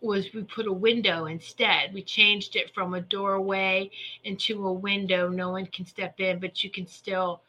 [0.00, 1.94] was we put a window instead.
[1.94, 3.90] We changed it from a doorway
[4.24, 5.28] into a window.
[5.28, 7.40] No one can step in, but you can still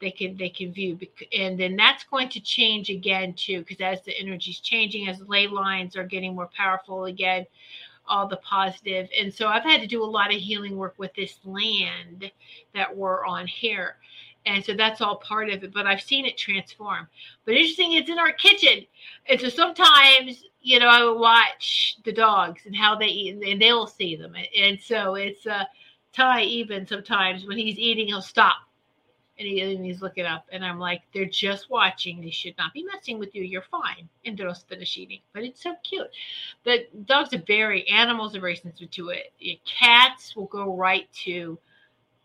[0.00, 0.98] they can they can view
[1.36, 5.20] and then that's going to change again too because as the energy is changing as
[5.22, 7.46] ley lines are getting more powerful again
[8.06, 9.08] all the positive.
[9.18, 12.30] And so i've had to do a lot of healing work with this land
[12.74, 13.96] that we're on here.
[14.46, 17.08] And so that's all part of it but i've seen it transform.
[17.44, 18.86] But interesting it's in our kitchen.
[19.28, 23.60] And so sometimes you know, I would watch the dogs and how they eat, and
[23.60, 24.34] they'll see them.
[24.58, 25.64] And so it's uh,
[26.14, 28.56] Ty even sometimes when he's eating, he'll stop
[29.36, 32.20] And, he, and he's looking up, and I'm like, they're just watching.
[32.20, 33.42] They should not be messing with you.
[33.42, 34.08] You're fine.
[34.24, 35.20] And they'll finish eating.
[35.32, 36.06] But it's so cute.
[36.62, 39.32] But dogs are very, animals are very sensitive to it.
[39.64, 41.58] Cats will go right to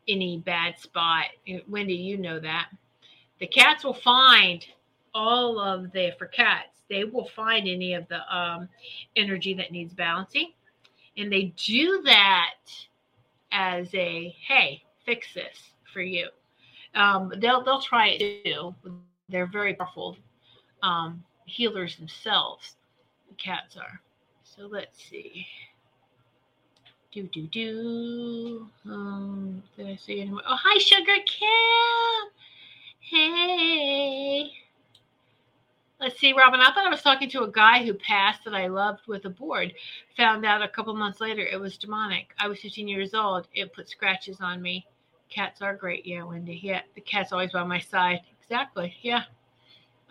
[0.08, 1.26] any bad spot.
[1.68, 2.70] Wendy, you know that.
[3.40, 4.64] The cats will find
[5.14, 8.70] all of the, for cats, they will find any of the um,
[9.16, 10.52] energy that needs balancing.
[11.18, 12.56] And they do that
[13.52, 16.30] as a, hey, fix this for you.
[16.96, 18.74] Um, they'll they'll try it too.
[19.30, 20.18] They're very powerful
[20.82, 22.76] um, healers themselves.
[23.30, 24.02] The cats are.
[24.44, 25.46] So let's see.
[27.12, 28.68] Do do do.
[28.86, 30.42] Um, did I say anymore?
[30.48, 32.32] Oh, hi, Sugar Kim.
[33.00, 34.52] Hey.
[36.00, 36.62] Let's see, Robin.
[36.62, 39.30] I thought I was talking to a guy who passed that I loved with a
[39.30, 39.74] board.
[40.16, 42.34] Found out a couple months later it was demonic.
[42.40, 43.48] I was 15 years old.
[43.54, 44.86] It put scratches on me.
[45.30, 46.06] Cats are great.
[46.06, 46.60] Yeah, Wendy.
[46.62, 48.22] Yeah, the cat's always by my side.
[48.42, 48.94] Exactly.
[49.02, 49.24] Yeah.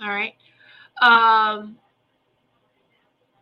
[0.01, 0.35] All right.
[1.03, 1.77] Um.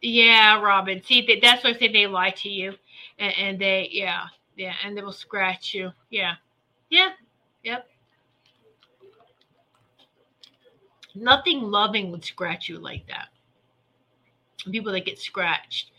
[0.02, 1.02] Yeah, Robin.
[1.02, 2.74] See, that's why I say they lie to you,
[3.18, 5.90] and, and they, yeah, yeah, and they will scratch you.
[6.10, 6.34] Yeah,
[6.90, 7.10] yeah,
[7.64, 7.88] yep.
[11.14, 13.28] Nothing loving would scratch you like that.
[14.70, 15.90] People that get scratched.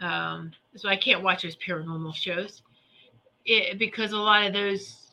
[0.00, 2.62] Um, so I can't watch those paranormal shows
[3.46, 5.06] it, because a lot of those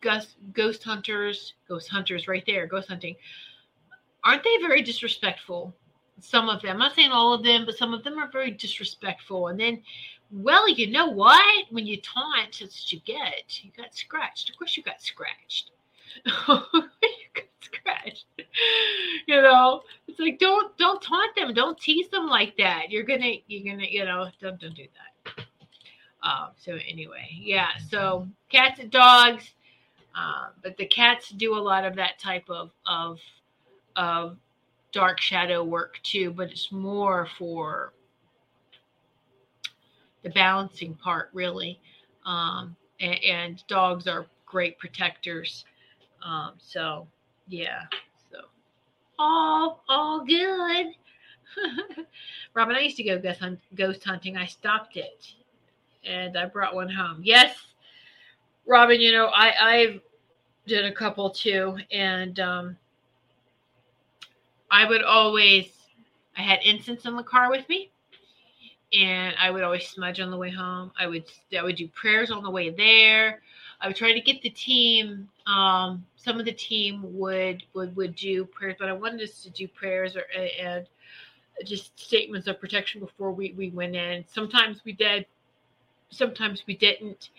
[0.00, 3.16] ghost, ghost hunters, ghost hunters right there, ghost hunting,
[4.24, 5.74] aren't they very disrespectful?
[6.20, 8.50] Some of them, I'm not saying all of them, but some of them are very
[8.50, 9.48] disrespectful.
[9.48, 9.82] And then,
[10.30, 11.66] well, you know what?
[11.70, 13.62] When you taunt, that's what you get.
[13.62, 14.50] You got scratched.
[14.50, 15.70] Of course, you got scratched.
[16.26, 18.26] you got scratched.
[19.26, 22.90] You know, it's like don't don't taunt them, don't tease them like that.
[22.90, 25.17] You're gonna you're gonna you know don't don't do that.
[26.22, 27.68] Um, so anyway, yeah.
[27.90, 29.50] So cats and dogs,
[30.16, 33.18] uh, but the cats do a lot of that type of of
[33.96, 34.36] of
[34.92, 37.92] dark shadow work too, but it's more for
[40.22, 41.78] the balancing part really.
[42.24, 45.64] Um, and, and dogs are great protectors.
[46.24, 47.06] Um, so
[47.46, 47.82] yeah,
[48.30, 48.38] so
[49.18, 50.86] all all good.
[52.54, 54.36] Robin, I used to go ghost, hunt, ghost hunting.
[54.36, 55.34] I stopped it,
[56.08, 57.20] and I brought one home.
[57.22, 57.56] Yes,
[58.66, 60.00] Robin, you know I I've
[60.66, 62.76] did a couple too, and um,
[64.70, 65.70] I would always
[66.36, 67.90] I had incense in the car with me,
[68.98, 70.92] and I would always smudge on the way home.
[70.98, 71.24] I would
[71.58, 73.40] I would do prayers on the way there.
[73.80, 75.28] I would try to get the team.
[75.46, 79.50] Um, some of the team would would would do prayers, but I wanted us to
[79.50, 80.24] do prayers or
[80.60, 80.86] and
[81.64, 84.24] just statements of protection before we we went in.
[84.28, 85.26] Sometimes we did,
[86.10, 87.30] sometimes we didn't,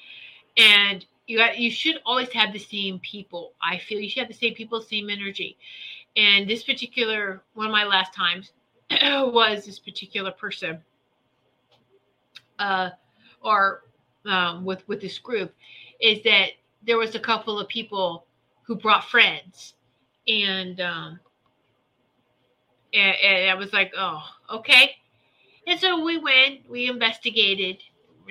[0.58, 3.54] and you got you should always have the same people.
[3.62, 5.58] I feel you should have the same people, same energy.
[6.18, 8.52] And this particular one of my last times
[8.92, 10.80] was this particular person,
[12.58, 12.90] uh,
[13.42, 13.84] or
[14.26, 15.54] um, with with this group,
[16.00, 16.52] is that
[16.86, 18.26] there was a couple of people
[18.64, 19.76] who brought friends,
[20.28, 21.20] and um,
[22.94, 24.96] and, and I was like, oh, okay.
[25.68, 27.78] And so we went, we investigated,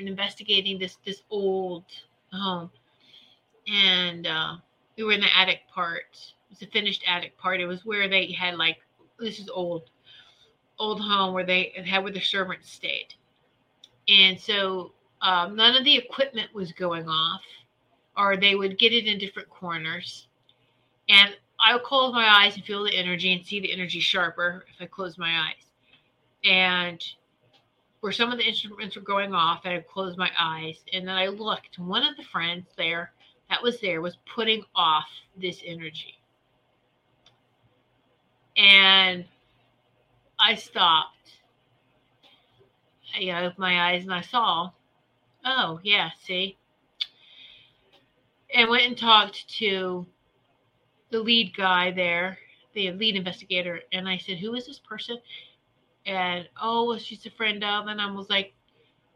[0.06, 1.84] investigating this this old
[2.32, 2.70] home,
[3.66, 4.56] and uh,
[4.96, 6.06] we were in the attic part.
[6.12, 7.60] It was a finished attic part.
[7.60, 8.78] It was where they had like
[9.18, 9.90] this is old,
[10.78, 13.14] old home where they had where the servants stayed,
[14.08, 14.92] and so
[15.22, 17.40] um, none of the equipment was going off
[18.18, 20.26] or they would get it in different corners.
[21.08, 24.64] And I would close my eyes and feel the energy and see the energy sharper
[24.74, 25.64] if I close my eyes.
[26.44, 27.02] And
[28.00, 30.78] where some of the instruments were going off, I would close my eyes.
[30.92, 33.12] And then I looked, one of the friends there
[33.50, 36.18] that was there was putting off this energy.
[38.56, 39.24] And
[40.38, 41.14] I stopped.
[43.16, 44.70] I opened my eyes and I saw,
[45.44, 46.56] oh, yeah, see,
[48.54, 50.06] and went and talked to
[51.10, 52.38] the lead guy there,
[52.74, 55.18] the lead investigator, and I said, "Who is this person?"
[56.08, 58.54] And oh, well, she's a friend of, and I was like,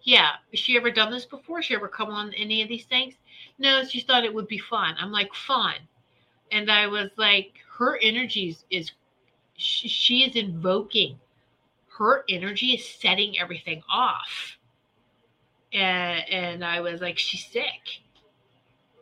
[0.02, 1.62] "Yeah, has she ever done this before?
[1.62, 3.14] She ever come on any of these things?"
[3.58, 4.94] No, she thought it would be fun.
[4.98, 5.74] I'm like, "Fun,"
[6.52, 8.92] and I was like, "Her energy is, is
[9.56, 11.18] she, is invoking."
[11.98, 14.58] Her energy is setting everything off.
[15.72, 18.02] And, and I was like, she's sick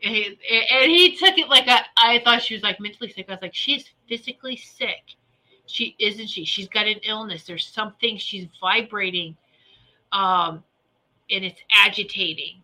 [0.03, 0.39] and he,
[0.71, 3.27] and he took it like I, I thought she was like mentally sick.
[3.29, 5.17] I was like, she's physically sick.
[5.71, 6.45] She isn't she?
[6.45, 7.45] She's got an illness.
[7.45, 9.37] There's something she's vibrating,
[10.13, 10.65] um,
[11.31, 12.63] and it's agitating.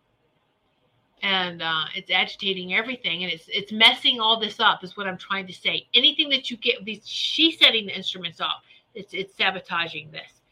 [1.23, 5.17] and uh, it's agitating everything and it's it's messing all this up is what i'm
[5.19, 8.63] trying to say anything that you get these she's setting the instruments off
[8.95, 10.43] it's it's sabotaging this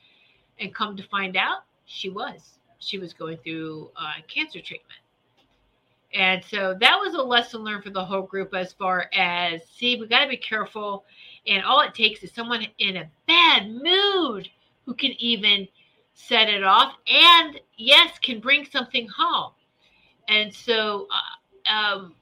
[0.61, 5.00] and come to find out she was she was going through uh, cancer treatment
[6.14, 9.96] and so that was a lesson learned for the whole group as far as see
[10.00, 11.05] we got to be careful
[11.47, 14.49] and all it takes is someone in a bad mood
[14.86, 15.66] who can even
[16.14, 19.53] set it off and yes can bring something home
[20.28, 22.14] and so uh, um,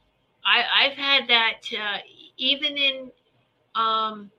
[0.44, 1.98] I, I've had that uh,
[2.36, 3.10] even in
[3.74, 4.30] um,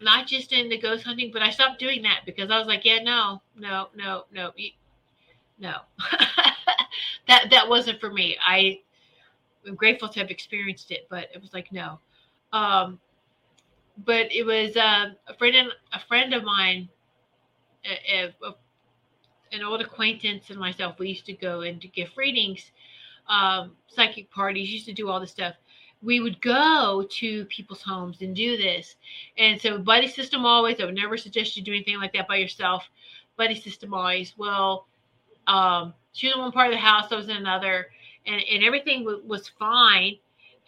[0.00, 2.84] not just in the ghost hunting, but I stopped doing that because I was like,
[2.84, 4.50] yeah, no, no, no, no,
[5.58, 5.74] no,
[7.28, 8.36] that that wasn't for me.
[8.44, 8.80] I
[9.66, 11.98] am grateful to have experienced it, but it was like no.
[12.52, 12.98] Um,
[14.04, 16.88] but it was uh, a friend, a friend of mine,
[17.84, 18.54] a, a,
[19.52, 22.72] an old acquaintance and myself, we used to go and to give readings,
[23.28, 25.54] um, psychic parties, used to do all this stuff.
[26.02, 28.96] We would go to people's homes and do this.
[29.38, 32.36] And so, buddy system always, I would never suggest you do anything like that by
[32.36, 32.84] yourself.
[33.36, 34.86] Buddy system always, well,
[35.46, 37.86] um, she was in one part of the house, I was in another,
[38.26, 40.16] and, and everything w- was fine.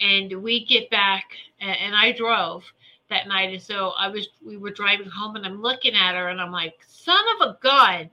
[0.01, 1.25] And we get back,
[1.61, 2.65] and, and I drove
[3.11, 3.53] that night.
[3.53, 6.53] And so I was, we were driving home, and I'm looking at her, and I'm
[6.53, 8.11] like, son of a gun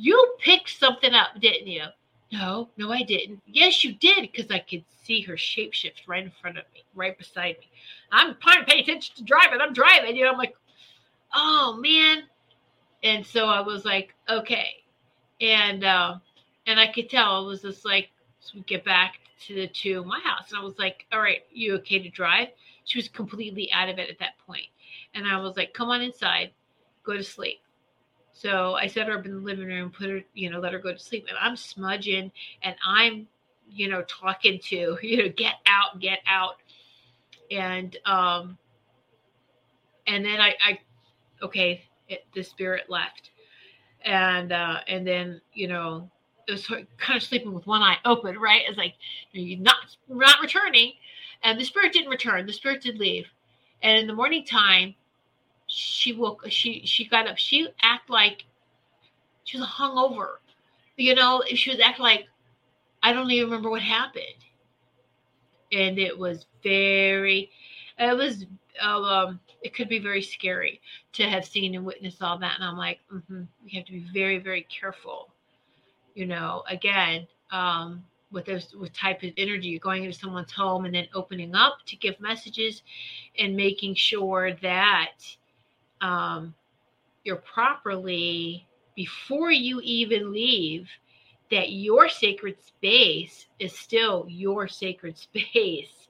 [0.00, 1.82] you picked something up, didn't you?
[2.30, 3.42] No, no, I didn't.
[3.48, 7.18] Yes, you did, because I could see her shapeshift right in front of me, right
[7.18, 7.68] beside me.
[8.12, 9.60] I'm trying to pay attention to driving.
[9.60, 10.14] I'm driving.
[10.14, 10.54] You know, I'm like,
[11.34, 12.22] oh man.
[13.02, 14.68] And so I was like, okay.
[15.40, 16.18] And uh,
[16.68, 20.04] and I could tell it was just like, so we get back to the to
[20.04, 20.50] my house.
[20.50, 22.48] And I was like, all right, you okay to drive?
[22.84, 24.66] She was completely out of it at that point.
[25.14, 26.50] And I was like, come on inside,
[27.04, 27.60] go to sleep.
[28.32, 30.78] So I set her up in the living room, put her, you know, let her
[30.78, 31.26] go to sleep.
[31.28, 32.30] And I'm smudging
[32.62, 33.26] and I'm,
[33.68, 36.56] you know, talking to, you know, get out, get out.
[37.50, 38.58] And um
[40.06, 40.78] and then I, I
[41.42, 43.30] okay, it, the spirit left.
[44.04, 46.10] And uh and then, you know,
[46.48, 48.62] it was kind of sleeping with one eye open, right?
[48.66, 48.94] It's like
[49.32, 49.76] you're not
[50.08, 50.94] not returning.
[51.44, 52.46] And the spirit didn't return.
[52.46, 53.26] The spirit did leave.
[53.82, 54.94] And in the morning time,
[55.68, 58.44] she woke she she got up she act like
[59.44, 60.36] she was hungover
[60.96, 62.26] you know she was acting like
[63.02, 64.24] i don't even remember what happened
[65.70, 67.50] and it was very
[67.98, 68.46] it was
[68.80, 70.80] um it could be very scary
[71.12, 74.06] to have seen and witnessed all that and i'm like mm-hmm, we have to be
[74.12, 75.28] very very careful
[76.18, 80.94] you know again um with those with type of energy going into someone's home and
[80.94, 82.82] then opening up to give messages
[83.38, 85.12] and making sure that
[86.00, 86.54] um,
[87.24, 90.88] you're properly before you even leave
[91.50, 96.08] that your sacred space is still your sacred space.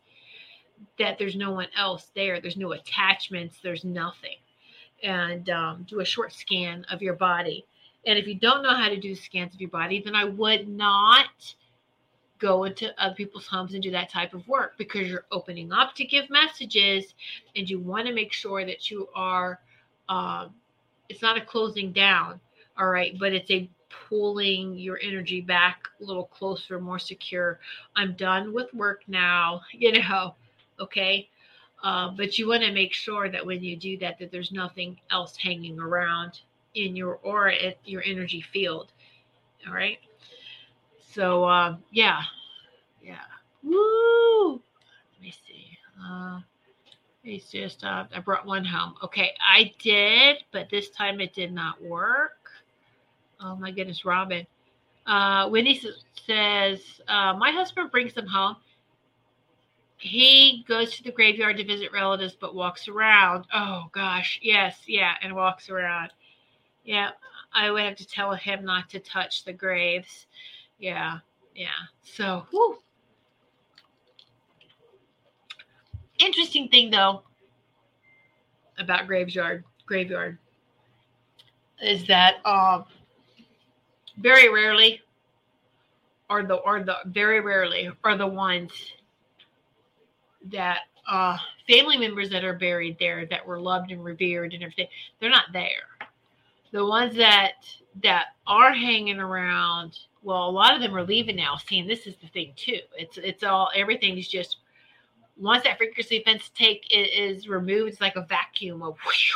[0.98, 2.40] That there's no one else there.
[2.40, 3.58] There's no attachments.
[3.62, 4.36] There's nothing.
[5.02, 7.64] And um, do a short scan of your body
[8.08, 10.68] and if you don't know how to do scans of your body then i would
[10.68, 11.54] not
[12.38, 15.94] go into other people's homes and do that type of work because you're opening up
[15.94, 17.14] to give messages
[17.56, 19.60] and you want to make sure that you are
[20.08, 20.54] um,
[21.08, 22.40] it's not a closing down,
[22.78, 23.68] all right, but it's a
[24.08, 27.58] pulling your energy back a little closer, more secure.
[27.96, 30.34] I'm done with work now, you know,
[30.80, 31.28] okay.
[31.82, 34.98] Uh, but you want to make sure that when you do that, that there's nothing
[35.10, 36.40] else hanging around
[36.86, 37.54] in your aura,
[37.84, 38.92] your energy field.
[39.66, 39.98] All right.
[41.12, 42.22] So uh, yeah,
[43.02, 43.24] yeah.
[43.62, 44.52] Woo!
[44.52, 45.78] Let me see.
[46.02, 46.40] Uh,
[47.24, 48.94] it's just, uh, I brought one home.
[49.02, 52.50] Okay, I did, but this time it did not work.
[53.40, 54.46] Oh my goodness, Robin.
[55.06, 55.80] Uh, Wendy
[56.26, 58.56] says, uh, My husband brings them home.
[59.98, 63.46] He goes to the graveyard to visit relatives, but walks around.
[63.52, 66.10] Oh gosh, yes, yeah, and walks around.
[66.88, 67.10] Yeah,
[67.52, 70.24] I would have to tell him not to touch the graves.
[70.78, 71.18] Yeah,
[71.54, 71.68] yeah.
[72.02, 72.78] So, whew,
[76.18, 77.24] interesting thing though
[78.78, 80.38] about graveyard graveyard
[81.82, 82.86] is that um
[84.16, 85.02] very rarely
[86.30, 88.72] are the or the very rarely are the ones
[90.50, 91.36] that uh
[91.68, 94.88] family members that are buried there that were loved and revered and everything
[95.20, 95.97] they're not there
[96.72, 97.52] the ones that
[98.02, 102.14] that are hanging around well a lot of them are leaving now seeing this is
[102.22, 104.58] the thing too it's it's all everything's just
[105.38, 109.32] once that frequency fence take is removed, it's like a vacuum of whoosh,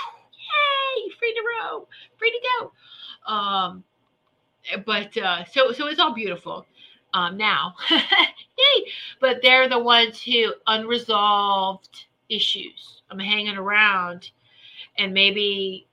[0.97, 1.85] yay, free to roam,
[2.19, 3.33] free to go.
[3.33, 3.85] Um,
[4.85, 6.67] but uh, so so it's all beautiful.
[7.15, 7.75] um, now.
[7.91, 8.87] Yay!
[9.21, 13.03] But they're the ones who unresolved issues.
[13.11, 14.31] I'm hanging around,
[14.99, 15.87] and maybe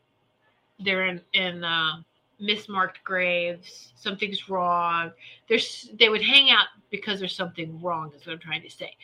[0.80, 2.02] they're in in uh,
[2.42, 3.94] mismarked graves.
[3.96, 5.12] Something's wrong.
[5.48, 8.12] There's they would hang out because there's something wrong.
[8.16, 8.96] Is what I'm trying to say.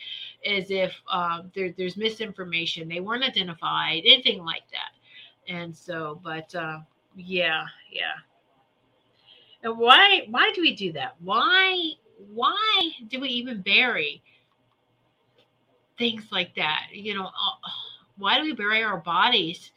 [0.44, 2.88] Is if um, there, there's misinformation.
[2.88, 4.02] They weren't identified.
[4.04, 5.52] Anything like that.
[5.52, 6.80] And so, but uh,
[7.14, 8.14] yeah, yeah.
[9.62, 11.16] And why why do we do that?
[11.20, 11.92] Why
[12.32, 14.22] why do we even bury
[15.98, 16.86] things like that?
[16.92, 17.70] You know, uh,
[18.16, 19.72] why do we bury our bodies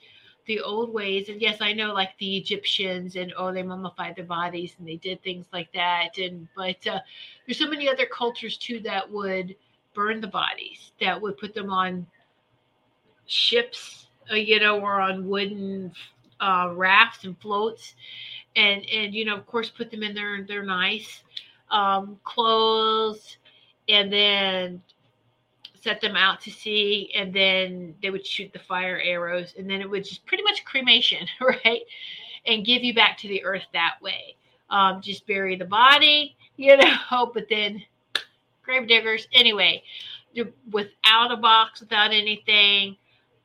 [0.49, 1.29] the old ways?
[1.29, 4.95] And yes, I know like the Egyptians and oh, they mummified their bodies and they
[4.95, 6.17] did things like that.
[6.17, 6.99] And but uh,
[7.45, 9.55] there's so many other cultures too that would
[9.93, 12.05] burn the bodies, that would put them on
[13.27, 15.91] ships, uh, you know, or on wooden
[16.39, 17.93] uh, rafts and floats,
[18.55, 21.23] and and you know, of course, put them in their their nice
[21.69, 23.37] um, clothes,
[23.87, 24.81] and then
[25.81, 29.81] set them out to sea, and then they would shoot the fire arrows, and then
[29.81, 31.81] it would just pretty much cremation, right,
[32.45, 34.35] and give you back to the earth that way.
[34.69, 37.83] Um, just bury the body, you know, but then
[38.63, 39.27] grave diggers.
[39.33, 39.83] Anyway
[40.71, 42.95] without a box without anything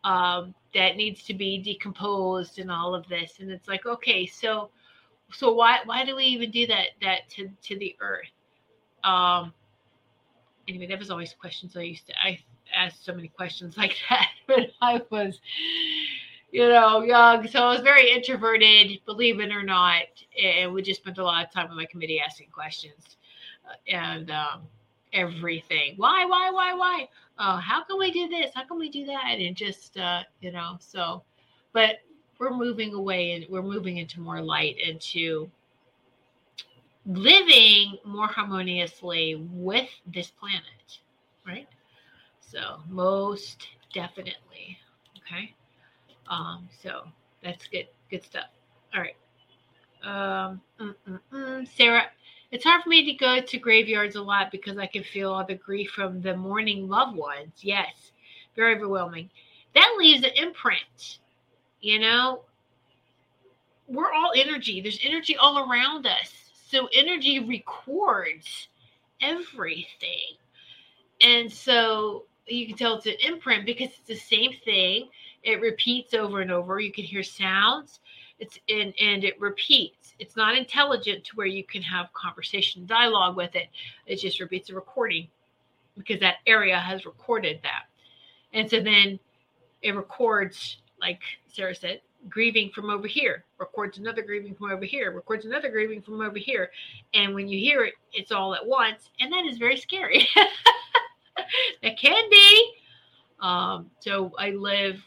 [0.04, 3.38] um, that needs to be decomposed and all of this.
[3.40, 4.70] And it's like okay so
[5.32, 8.30] so why why do we even do that that to to the earth?
[9.02, 9.52] Um
[10.68, 12.38] anyway that was always questions i used to i
[12.74, 15.40] asked so many questions like that when i was
[16.50, 20.02] you know young so i was very introverted believe it or not
[20.42, 23.16] and we just spent a lot of time on my committee asking questions
[23.68, 24.62] uh, and um
[25.12, 27.08] everything why why why why
[27.38, 28.52] uh, how can we do this?
[28.54, 29.36] How can we do that?
[29.38, 31.22] And just, uh, you know, so,
[31.72, 31.96] but
[32.38, 35.50] we're moving away and we're moving into more light, into
[37.06, 40.98] living more harmoniously with this planet,
[41.46, 41.68] right?
[42.40, 44.78] So, most definitely.
[45.18, 45.54] Okay.
[46.28, 47.04] Um, so
[47.42, 48.48] that's good, good stuff.
[48.94, 49.16] All right.
[50.02, 51.68] Um, mm, mm, mm.
[51.76, 52.06] Sarah,
[52.50, 55.44] it's hard for me to go to graveyards a lot because I can feel all
[55.44, 57.52] the grief from the mourning loved ones.
[57.60, 58.12] Yes,
[58.54, 59.30] very overwhelming.
[59.74, 61.18] That leaves an imprint.
[61.80, 62.42] You know,
[63.88, 66.43] we're all energy, there's energy all around us.
[66.66, 68.68] So, energy records
[69.20, 70.36] everything.
[71.20, 75.08] And so, you can tell it's an imprint because it's the same thing.
[75.42, 76.80] It repeats over and over.
[76.80, 78.00] You can hear sounds.
[78.38, 83.36] It's and and it repeats it's not intelligent to where you can have conversation dialogue
[83.36, 83.68] with it
[84.06, 85.28] it just repeats a recording
[85.96, 87.84] because that area has recorded that
[88.52, 89.18] and so then
[89.82, 95.12] it records like sarah said grieving from over here records another grieving from over here
[95.12, 96.70] records another grieving from over here
[97.12, 100.26] and when you hear it it's all at once and that is very scary
[101.82, 102.72] it can be
[103.40, 105.02] um, so i live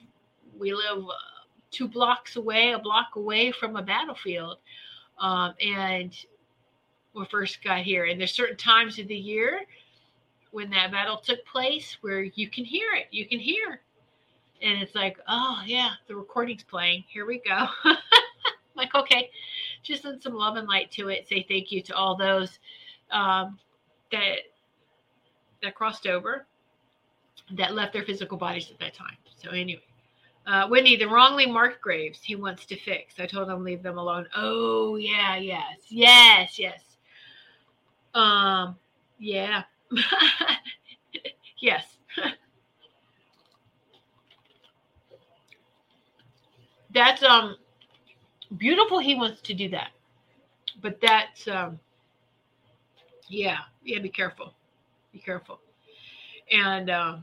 [0.59, 4.57] we live uh, two blocks away a block away from a battlefield
[5.19, 6.15] um, and
[7.17, 8.05] we first got here.
[8.05, 9.61] And there's certain times of the year
[10.51, 13.07] when that battle took place where you can hear it.
[13.11, 13.81] You can hear.
[14.61, 17.03] And it's like, oh yeah, the recording's playing.
[17.07, 17.67] Here we go.
[18.75, 19.29] like, okay,
[19.83, 21.27] just send some love and light to it.
[21.27, 22.59] Say thank you to all those
[23.11, 23.59] um,
[24.11, 24.39] that
[25.63, 26.45] that crossed over,
[27.51, 29.17] that left their physical bodies at that time.
[29.35, 29.81] So anyway.
[30.47, 33.19] Uh, Whitney, the wrongly marked graves he wants to fix.
[33.19, 34.27] I told him leave them alone.
[34.33, 36.81] Oh yeah, yes, yes, yes.
[38.13, 38.77] Um,
[39.19, 39.63] yeah,
[41.59, 41.97] yes.
[46.97, 47.55] that's um
[48.57, 48.99] beautiful.
[48.99, 49.91] He wants to do that,
[50.81, 51.79] but that's um
[53.29, 53.99] yeah, yeah.
[53.99, 54.53] Be careful,
[55.13, 55.59] be careful,
[56.51, 57.17] and uh,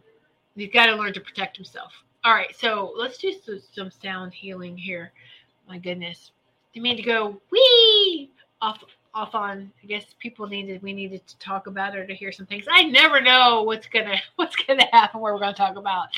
[0.55, 1.93] he's got to learn to protect himself.
[2.25, 5.13] All right, so let's do some, some sound healing here.
[5.69, 6.31] My goodness,
[6.73, 8.83] you mean to go wee off
[9.15, 9.73] off on?
[9.83, 12.65] I guess people needed we needed to talk about or to hear some things.
[12.71, 15.21] I never know what's gonna what's gonna happen.
[15.21, 16.09] Where we're gonna talk about,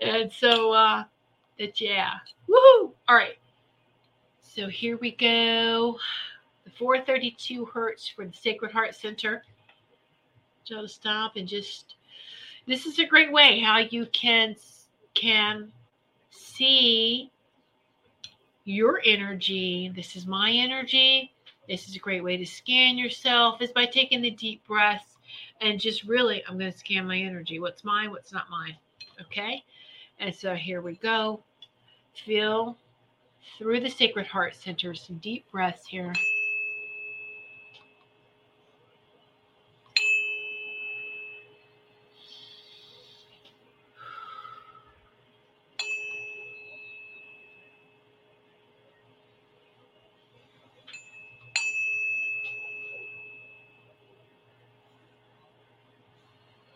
[0.00, 1.04] and so uh,
[1.62, 2.14] that yeah,
[2.48, 2.92] woohoo!
[3.08, 3.38] All right,
[4.40, 5.98] so here we go.
[6.64, 9.44] The 432 hertz for the Sacred Heart Center.
[10.64, 11.94] So stop and just
[12.66, 14.56] this is a great way how you can
[15.14, 15.72] can
[16.30, 17.30] see
[18.64, 19.92] your energy.
[19.94, 21.32] This is my energy.
[21.68, 25.16] This is a great way to scan yourself is by taking the deep breaths
[25.60, 27.60] and just really, I'm going to scan my energy.
[27.60, 28.10] What's mine?
[28.10, 28.76] What's not mine?
[29.20, 29.64] Okay.
[30.18, 31.42] And so here we go.
[32.14, 32.76] Feel
[33.58, 36.12] through the sacred heart center some deep breaths here.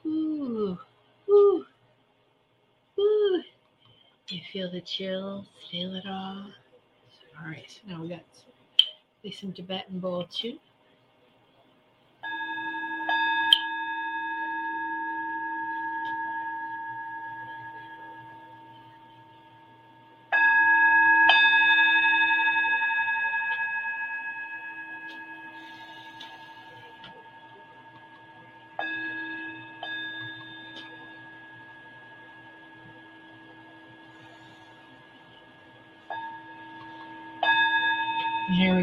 [0.07, 0.79] Ooh,
[1.29, 1.67] ooh,
[2.99, 3.43] ooh.
[4.29, 5.45] You feel the chills?
[5.71, 6.47] Feel it all?
[7.39, 8.25] All right, so now we got
[9.31, 10.57] some Tibetan bowl too.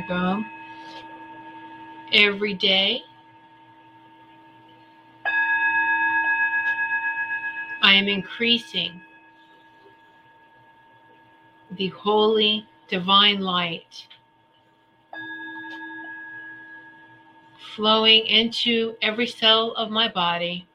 [0.07, 0.43] Here we go.
[2.13, 3.03] Every day,
[7.81, 9.01] I am increasing
[11.71, 14.07] the holy divine light
[17.75, 20.67] flowing into every cell of my body,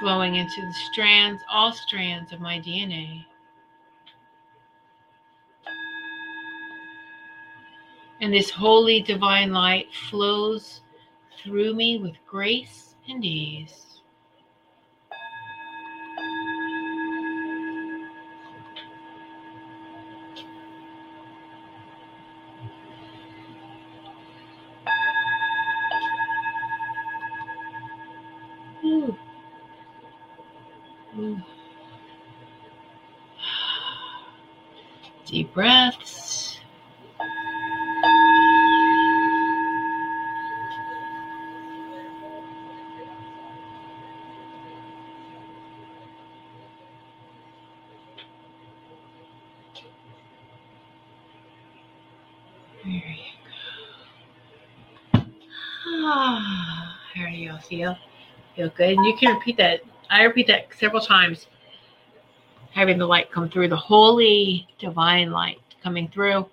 [0.00, 3.27] flowing into the strands, all strands of my DNA.
[8.20, 10.80] And this holy divine light flows
[11.42, 13.88] through me with grace and ease.
[35.26, 36.58] Deep breaths.
[52.84, 53.14] There you
[55.12, 55.20] go.
[56.06, 56.98] Ah,
[57.68, 57.96] feel?
[58.56, 58.96] Feel good?
[58.96, 59.80] And you can repeat that.
[60.10, 61.46] I repeat that several times.
[62.72, 66.34] Having the light come through, the holy divine light coming through.
[66.36, 66.50] All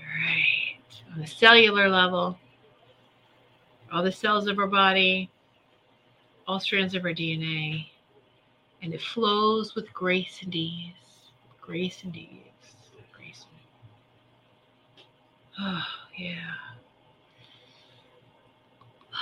[0.00, 0.76] right.
[1.14, 2.38] On the cellular level,
[3.92, 5.30] all the cells of our body,
[6.48, 7.86] all strands of our DNA,
[8.82, 10.94] and it flows with grace and ease.
[11.60, 12.30] Grace and ease.
[13.12, 15.04] Grace and ease.
[15.60, 15.84] Oh,
[16.18, 16.71] yeah.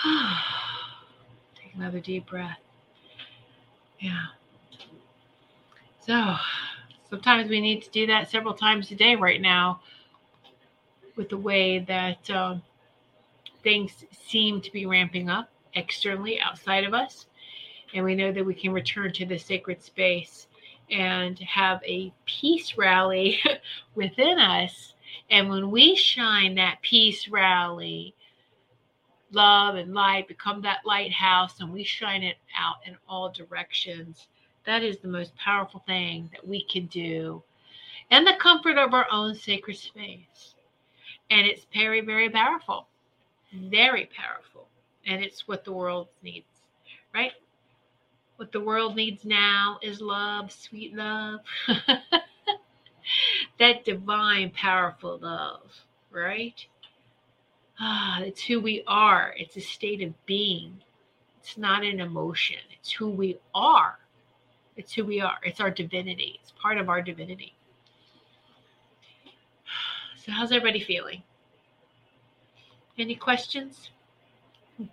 [1.54, 2.58] Take another deep breath.
[3.98, 4.26] Yeah.
[6.00, 6.36] So
[7.08, 9.80] sometimes we need to do that several times a day right now
[11.16, 12.62] with the way that um,
[13.62, 17.26] things seem to be ramping up externally outside of us.
[17.92, 20.46] And we know that we can return to the sacred space
[20.90, 23.40] and have a peace rally
[23.94, 24.94] within us.
[25.30, 28.14] And when we shine that peace rally,
[29.32, 34.28] love and light become that lighthouse and we shine it out in all directions.
[34.66, 37.42] That is the most powerful thing that we can do
[38.10, 40.54] in the comfort of our own sacred space.
[41.30, 42.88] And it's very, very powerful.
[43.52, 44.66] Very powerful.
[45.06, 46.46] And it's what the world needs,
[47.14, 47.32] right?
[48.36, 51.40] What the world needs now is love, sweet love.
[53.58, 55.72] that divine, powerful love,
[56.10, 56.64] right?
[57.82, 59.34] Ah, it's who we are.
[59.38, 60.82] It's a state of being.
[61.38, 62.58] It's not an emotion.
[62.78, 63.98] It's who we are.
[64.76, 65.38] It's who we are.
[65.42, 66.38] It's our divinity.
[66.42, 67.54] It's part of our divinity.
[70.22, 71.22] So, how's everybody feeling?
[72.98, 73.88] Any questions?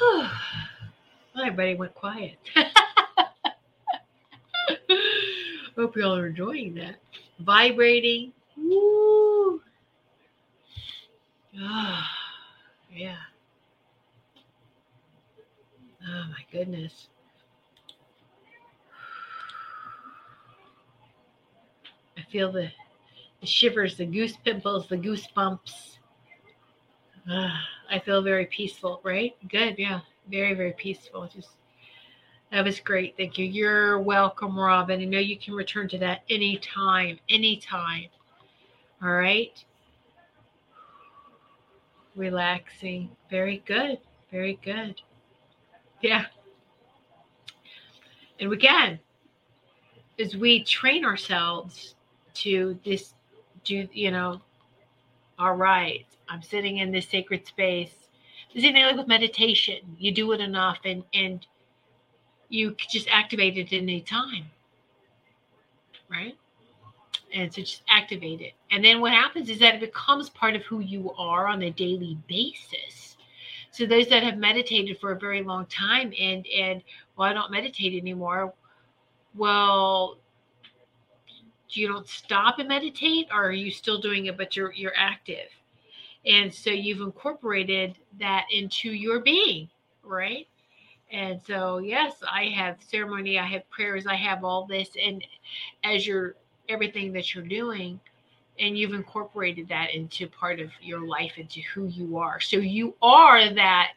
[1.36, 2.38] everybody went quiet.
[5.76, 6.96] Hope you all are enjoying that.
[7.40, 8.32] Vibrating.
[8.56, 9.60] Woo.
[11.60, 12.08] Ah,
[12.94, 13.16] yeah.
[16.06, 17.08] Oh my goodness.
[22.16, 22.70] I feel the,
[23.40, 25.98] the shivers, the goose pimples, the goosebumps.
[27.28, 29.34] Ah, I feel very peaceful, right?
[29.48, 30.00] Good, yeah.
[30.30, 31.28] Very, very peaceful.
[31.32, 31.50] Just
[32.54, 33.16] that was great.
[33.16, 33.44] Thank you.
[33.44, 35.00] You're welcome, Robin.
[35.00, 38.06] I know you can return to that anytime, anytime.
[39.02, 39.52] All right.
[42.14, 43.10] Relaxing.
[43.28, 43.98] Very good.
[44.30, 45.00] Very good.
[46.00, 46.26] Yeah.
[48.38, 49.00] And again,
[50.20, 51.96] as we train ourselves
[52.34, 53.14] to this,
[53.64, 54.40] do you know,
[55.40, 57.94] all right, I'm sitting in this sacred space.
[58.54, 59.96] The same thing like with meditation.
[59.98, 61.44] You do it enough and and
[62.54, 64.44] you just activate it at any time,
[66.08, 66.36] right?
[67.32, 68.52] And so just activate it.
[68.70, 71.70] And then what happens is that it becomes part of who you are on a
[71.70, 73.16] daily basis.
[73.72, 76.80] So those that have meditated for a very long time and and
[77.16, 78.54] well, I don't meditate anymore.
[79.34, 80.18] Well,
[81.70, 85.48] you don't stop and meditate, or are you still doing it but you're you're active?
[86.24, 89.68] And so you've incorporated that into your being,
[90.04, 90.46] right?
[91.14, 94.88] And so, yes, I have ceremony, I have prayers, I have all this.
[95.00, 95.24] And
[95.84, 96.34] as you're
[96.68, 98.00] everything that you're doing,
[98.58, 102.40] and you've incorporated that into part of your life, into who you are.
[102.40, 103.94] So you are that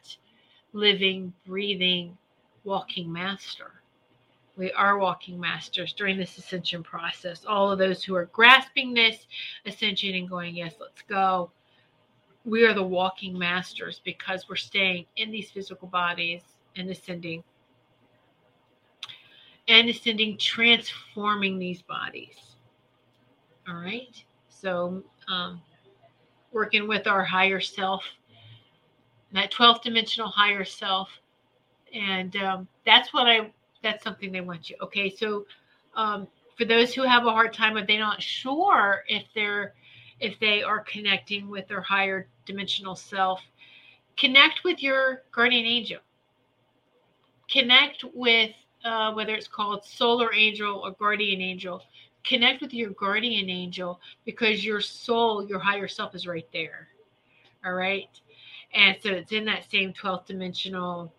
[0.72, 2.16] living, breathing,
[2.62, 3.82] walking master.
[4.56, 7.44] We are walking masters during this ascension process.
[7.44, 9.26] All of those who are grasping this
[9.66, 11.50] ascension and going, Yes, let's go.
[12.44, 16.42] We are the walking masters because we're staying in these physical bodies
[16.78, 17.42] and ascending
[19.68, 22.36] and ascending, transforming these bodies.
[23.68, 24.24] All right.
[24.48, 25.60] So, um,
[26.52, 28.02] working with our higher self,
[29.32, 31.10] that 12th dimensional higher self.
[31.94, 33.52] And um, that's what I,
[33.82, 34.76] that's something they want you.
[34.82, 35.14] Okay.
[35.14, 35.44] So,
[35.94, 36.26] um,
[36.56, 39.74] for those who have a hard time, if they're not sure if they're,
[40.18, 43.40] if they are connecting with their higher dimensional self,
[44.16, 46.00] connect with your guardian angel
[47.50, 48.52] connect with
[48.84, 51.82] uh, whether it's called solar angel or guardian angel
[52.28, 56.88] connect with your guardian angel because your soul your higher self is right there.
[57.64, 58.08] All right?
[58.74, 61.12] And so it's in that same 12th dimensional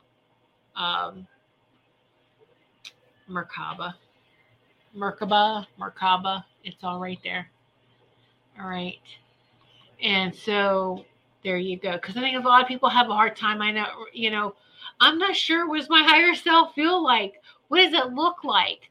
[0.75, 1.27] um
[3.29, 3.95] merkaba.
[4.95, 7.49] Merkaba merkaba it's all right there.
[8.59, 8.99] All right?
[10.01, 11.05] And so
[11.43, 11.93] there you go.
[11.93, 14.55] Because i think a lot of people have a hard time i know you know
[14.99, 17.41] I'm not sure what does my higher self feel like?
[17.69, 18.89] What does it look like?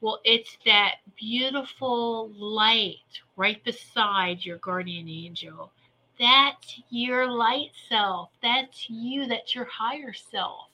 [0.00, 5.72] Well, it's that beautiful light right beside your guardian angel.
[6.18, 8.30] That's your light self.
[8.42, 9.26] That's you.
[9.26, 10.68] That's your higher self.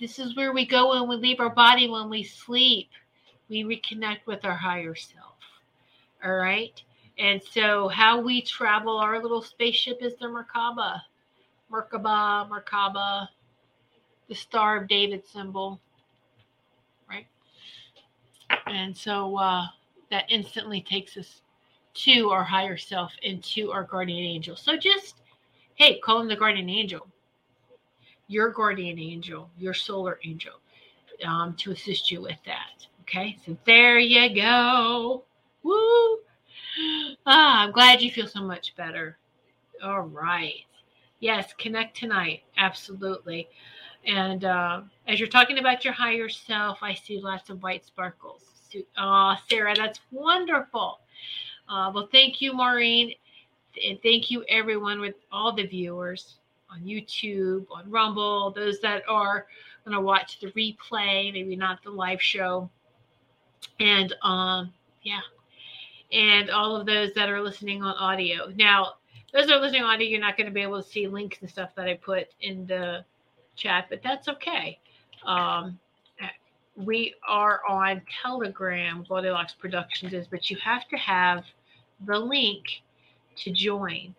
[0.00, 2.90] This is where we go when we leave our body when we sleep.
[3.48, 5.36] We reconnect with our higher self.
[6.24, 6.80] All right.
[7.18, 11.00] And so, how we travel our little spaceship is the Merkaba.
[11.70, 13.28] Merkaba, Merkaba,
[14.28, 15.80] the Star of David symbol,
[17.08, 17.26] right?
[18.66, 19.66] And so uh,
[20.10, 21.42] that instantly takes us
[21.94, 24.56] to our higher self and to our guardian angel.
[24.56, 25.20] So just,
[25.76, 27.06] hey, call him the guardian angel,
[28.26, 30.54] your guardian angel, your solar angel,
[31.24, 32.86] um, to assist you with that.
[33.02, 35.24] Okay, so there you go.
[35.62, 36.18] Woo!
[37.26, 39.18] Ah, I'm glad you feel so much better.
[39.82, 40.64] All right.
[41.20, 42.42] Yes, connect tonight.
[42.56, 43.48] Absolutely.
[44.06, 48.42] And uh, as you're talking about your higher self, I see lots of white sparkles.
[48.98, 51.00] Oh, Sarah, that's wonderful.
[51.68, 53.14] Uh, well, thank you, Maureen.
[53.86, 56.36] And thank you, everyone, with all the viewers
[56.70, 59.46] on YouTube, on Rumble, those that are
[59.84, 62.68] going to watch the replay, maybe not the live show.
[63.80, 65.20] And um, yeah,
[66.12, 68.52] and all of those that are listening on audio.
[68.54, 68.94] Now,
[69.32, 71.38] those that are listening on audio, you're not going to be able to see links
[71.40, 73.04] and stuff that I put in the
[73.56, 74.78] chat, but that's okay.
[75.26, 75.78] Um,
[76.76, 81.44] we are on Telegram, Goldilocks Productions is, but you have to have
[82.06, 82.82] the link
[83.36, 84.14] to join.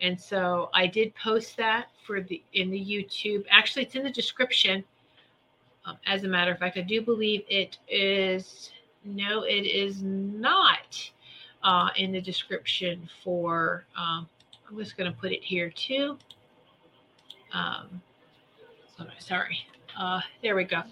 [0.00, 3.44] And so I did post that for the in the YouTube.
[3.50, 4.84] Actually, it's in the description.
[5.86, 8.70] Um, as a matter of fact, I do believe it is.
[9.04, 11.10] No, it is not
[11.62, 13.84] uh, in the description for.
[13.96, 14.28] Um,
[14.68, 16.18] I'm just going to put it here too.
[17.52, 18.02] Um,
[19.18, 19.58] sorry.
[19.98, 20.82] Uh, there we go.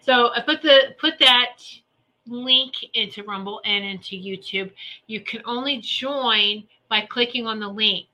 [0.00, 1.58] So I put the put that
[2.26, 4.70] link into Rumble and into YouTube.
[5.06, 8.08] You can only join by clicking on the link.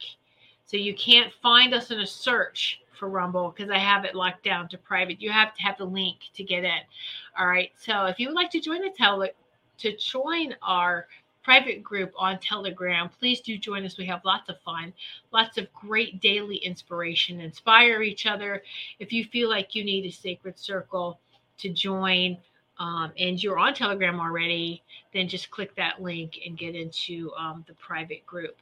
[0.67, 4.45] So you can't find us in a search for Rumble because I have it locked
[4.45, 5.23] down to private.
[5.23, 6.81] You have to have the link to get in.
[7.39, 7.73] All right.
[7.79, 9.31] So if you would like to join the tele
[9.79, 11.07] to join our
[11.49, 13.09] private group on Telegram.
[13.19, 13.97] Please do join us.
[13.97, 14.93] We have lots of fun,
[15.33, 18.63] lots of great daily inspiration, inspire each other.
[18.99, 21.19] If you feel like you need a sacred circle
[21.57, 22.37] to join,
[22.79, 24.83] um, and you're on Telegram already,
[25.15, 28.59] then just click that link and get into um, the private group.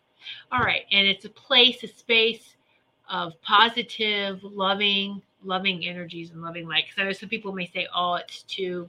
[0.52, 2.54] All right, and it's a place, a space
[3.10, 6.84] of positive, loving, loving energies and loving light.
[6.86, 8.88] Because I know some people may say, "Oh, it's too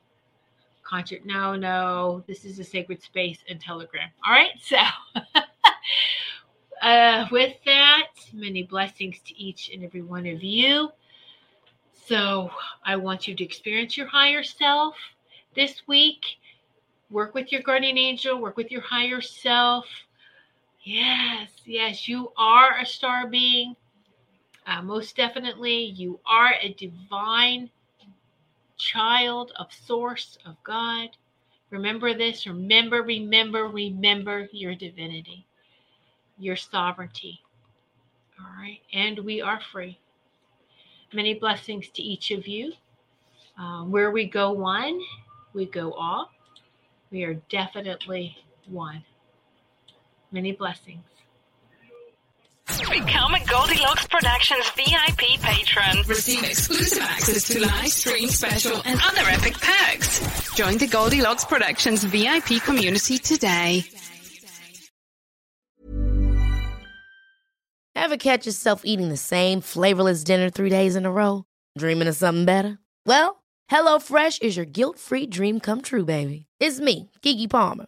[0.88, 1.26] concert.
[1.26, 4.10] No, no, this is a sacred space and Telegram.
[4.26, 4.78] All right, so
[6.82, 10.90] uh, with that, many blessings to each and every one of you.
[12.06, 12.50] So
[12.86, 14.96] I want you to experience your higher self
[15.56, 16.24] this week.
[17.10, 19.86] Work with your guardian angel, work with your higher self.
[20.84, 23.76] Yes, yes, you are a star being.
[24.66, 27.70] Uh, most definitely, you are a divine
[28.78, 31.10] child of source of God.
[31.70, 32.48] Remember this.
[32.48, 35.46] Remember, remember, remember your divinity,
[36.38, 37.42] your sovereignty.
[38.40, 38.80] All right.
[38.94, 40.00] And we are free.
[41.14, 42.74] Many blessings to each of you.
[43.60, 45.02] Uh, where we go one,
[45.54, 46.32] we go all.
[47.12, 49.04] We are definitely one.
[50.32, 51.04] Many blessings.
[52.68, 56.04] Become a Goldilocks Productions VIP patron.
[56.06, 60.54] Receive exclusive access to live stream special and other epic perks.
[60.54, 63.86] Join the Goldilocks Productions VIP community today.
[67.96, 71.46] Ever catch yourself eating the same flavorless dinner three days in a row?
[71.78, 72.80] Dreaming of something better?
[73.06, 76.46] Well, HelloFresh is your guilt-free dream come true, baby.
[76.60, 77.88] It's me, Keke Palmer.